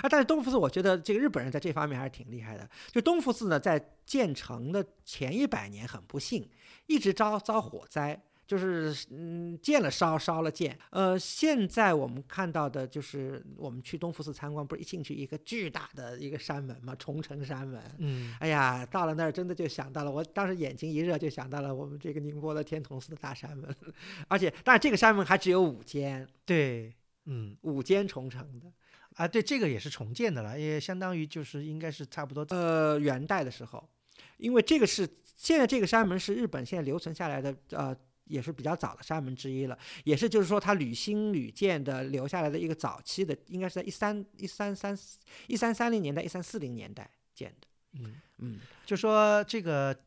[0.00, 2.66] 啊，但是东福寺，我觉得这个日本人在这方面还是挺厉害的。
[2.90, 6.48] 就东福寺呢，在建成的前一百年很不幸，
[6.86, 10.76] 一直遭遭火灾，就是嗯建了烧，烧了建。
[10.90, 17.80] 呃，现在我们看到的就是我们去东福寺参观，不是一进去一个巨大的一个山门嘛，重城山门。
[17.98, 23.72] 嗯，哎呀，到了那儿真的就想到了，我当时眼睛一热就想到了我们这个宁波的天童寺的大山门，
[24.26, 26.94] 而且但是这个山门还只有五间，对，
[27.26, 27.56] 嗯。
[27.60, 28.72] 五间重城的。
[29.14, 32.46] 啊，对，这个也是重建的了，也相当于就是应该是差不多。
[32.50, 33.88] 呃，元代的时候，
[34.36, 37.96] 因为这个是现在这个山门是日本现在留存下来的，呃，
[38.28, 44.96] 也是比较早的山门之一了，也是就是说它屡兴屡建的留下来的一个早期的，应该是在一三一三三
[45.46, 47.66] 一三三零年代一三四零年代建的。
[48.00, 49.98] 嗯嗯，就说这个。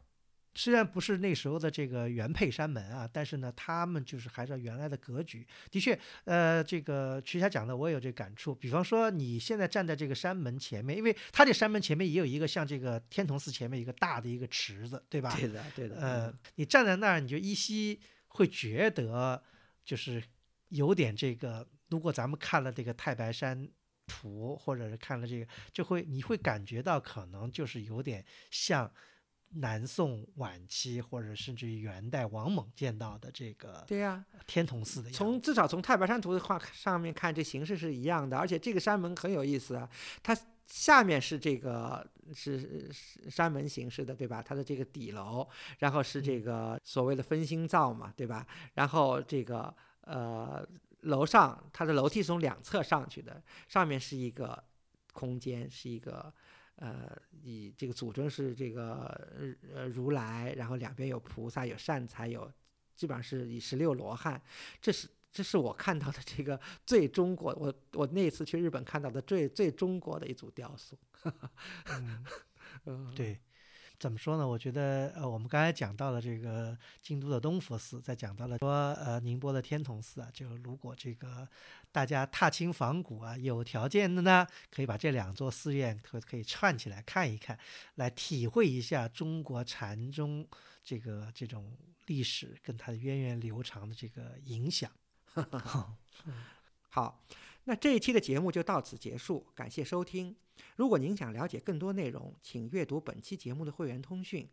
[0.53, 5.47] 虽然不是那时候的这个原配山门啊，但是呢，他们就是还是原来的格局。
[5.69, 8.53] 的确，呃，这个徐霞讲的我也有这感触。
[8.53, 15.33] 比方说，你现在站在这个山门前面，因为它这山门前面也有一个像这个天童寺前面一个大的一个池子，对吧？
[15.39, 15.95] 对的，对的。
[15.95, 19.41] 呃，你站在那儿，你就依稀会觉得，
[19.85, 20.21] 就是
[20.67, 21.65] 有点这个。
[21.89, 23.69] 如果咱们看了这个太白山
[24.05, 28.91] 图，或者是看了这个，就会你会感觉到，可能就是有点像。
[29.55, 39.89] 南宋晚期或者甚至于元代王猛见到的这个对呀天童寺的，从至少从太白山图的画上面看，这形式是一样的，而且这个山门很有意思啊，
[40.23, 40.33] 它
[40.67, 42.89] 下面是这个是
[43.29, 44.41] 山门形式的，对吧？
[44.41, 45.45] 它的这个底楼，
[45.79, 48.47] 然后是这个所谓的分心灶嘛，对吧？
[48.75, 50.65] 然后这个呃
[51.01, 54.63] 楼上它的楼梯是从两侧上去的，上面是一个
[55.11, 56.33] 空间，是一个。
[56.75, 62.51] 呃，以这个祖宗是这个呃如来，然后两边有菩萨，有善财，有
[62.95, 64.41] 基本上是以十六罗汉。
[64.81, 70.97] 这是这是我看到的这个最中国，我我那次去日本看到的最最中国的一组雕塑。
[72.85, 73.39] 嗯，对。
[74.01, 74.47] 怎么说呢？
[74.47, 81.47] 我觉得，呃，我们刚才讲到了这个京都的东佛寺，再讲到了说，呃，宁波的天童寺啊，就如果这个
[81.91, 87.55] 大家踏青访古啊，有条件的呢，可以把这两座寺院可可以串起来看一看，
[87.93, 90.47] 来体会一下中国禅宗
[90.83, 91.71] 这个这种
[92.07, 94.89] 历史跟它的源远流长的这个影响。
[96.89, 97.23] 好，
[97.65, 100.35] 那这一期的节目就到此结束，感谢收听。
[100.75, 104.49] 如果您想了解更多内容，请阅读本期节目的会员通讯。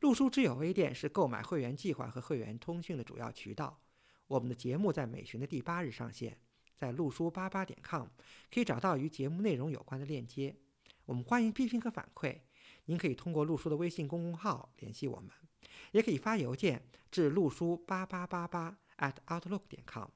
[0.00, 3.80] 陆书之友微店是购买会员计划和会员通讯的主要渠道。
[4.26, 6.38] 我们的节目在每旬的第八日上线，
[6.76, 8.06] 在陆书八八点 com
[8.50, 10.56] 可以找到与节目内容有关的链接。
[11.04, 12.40] 我们欢迎批评和反馈，
[12.84, 15.30] 您可以通过陆书的微信公众号联系我们，
[15.92, 20.08] 也可以发邮件至陆书八八八八 at outlook 点 com。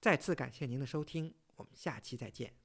[0.00, 2.56] 再次感谢您的收听，我们下期再见。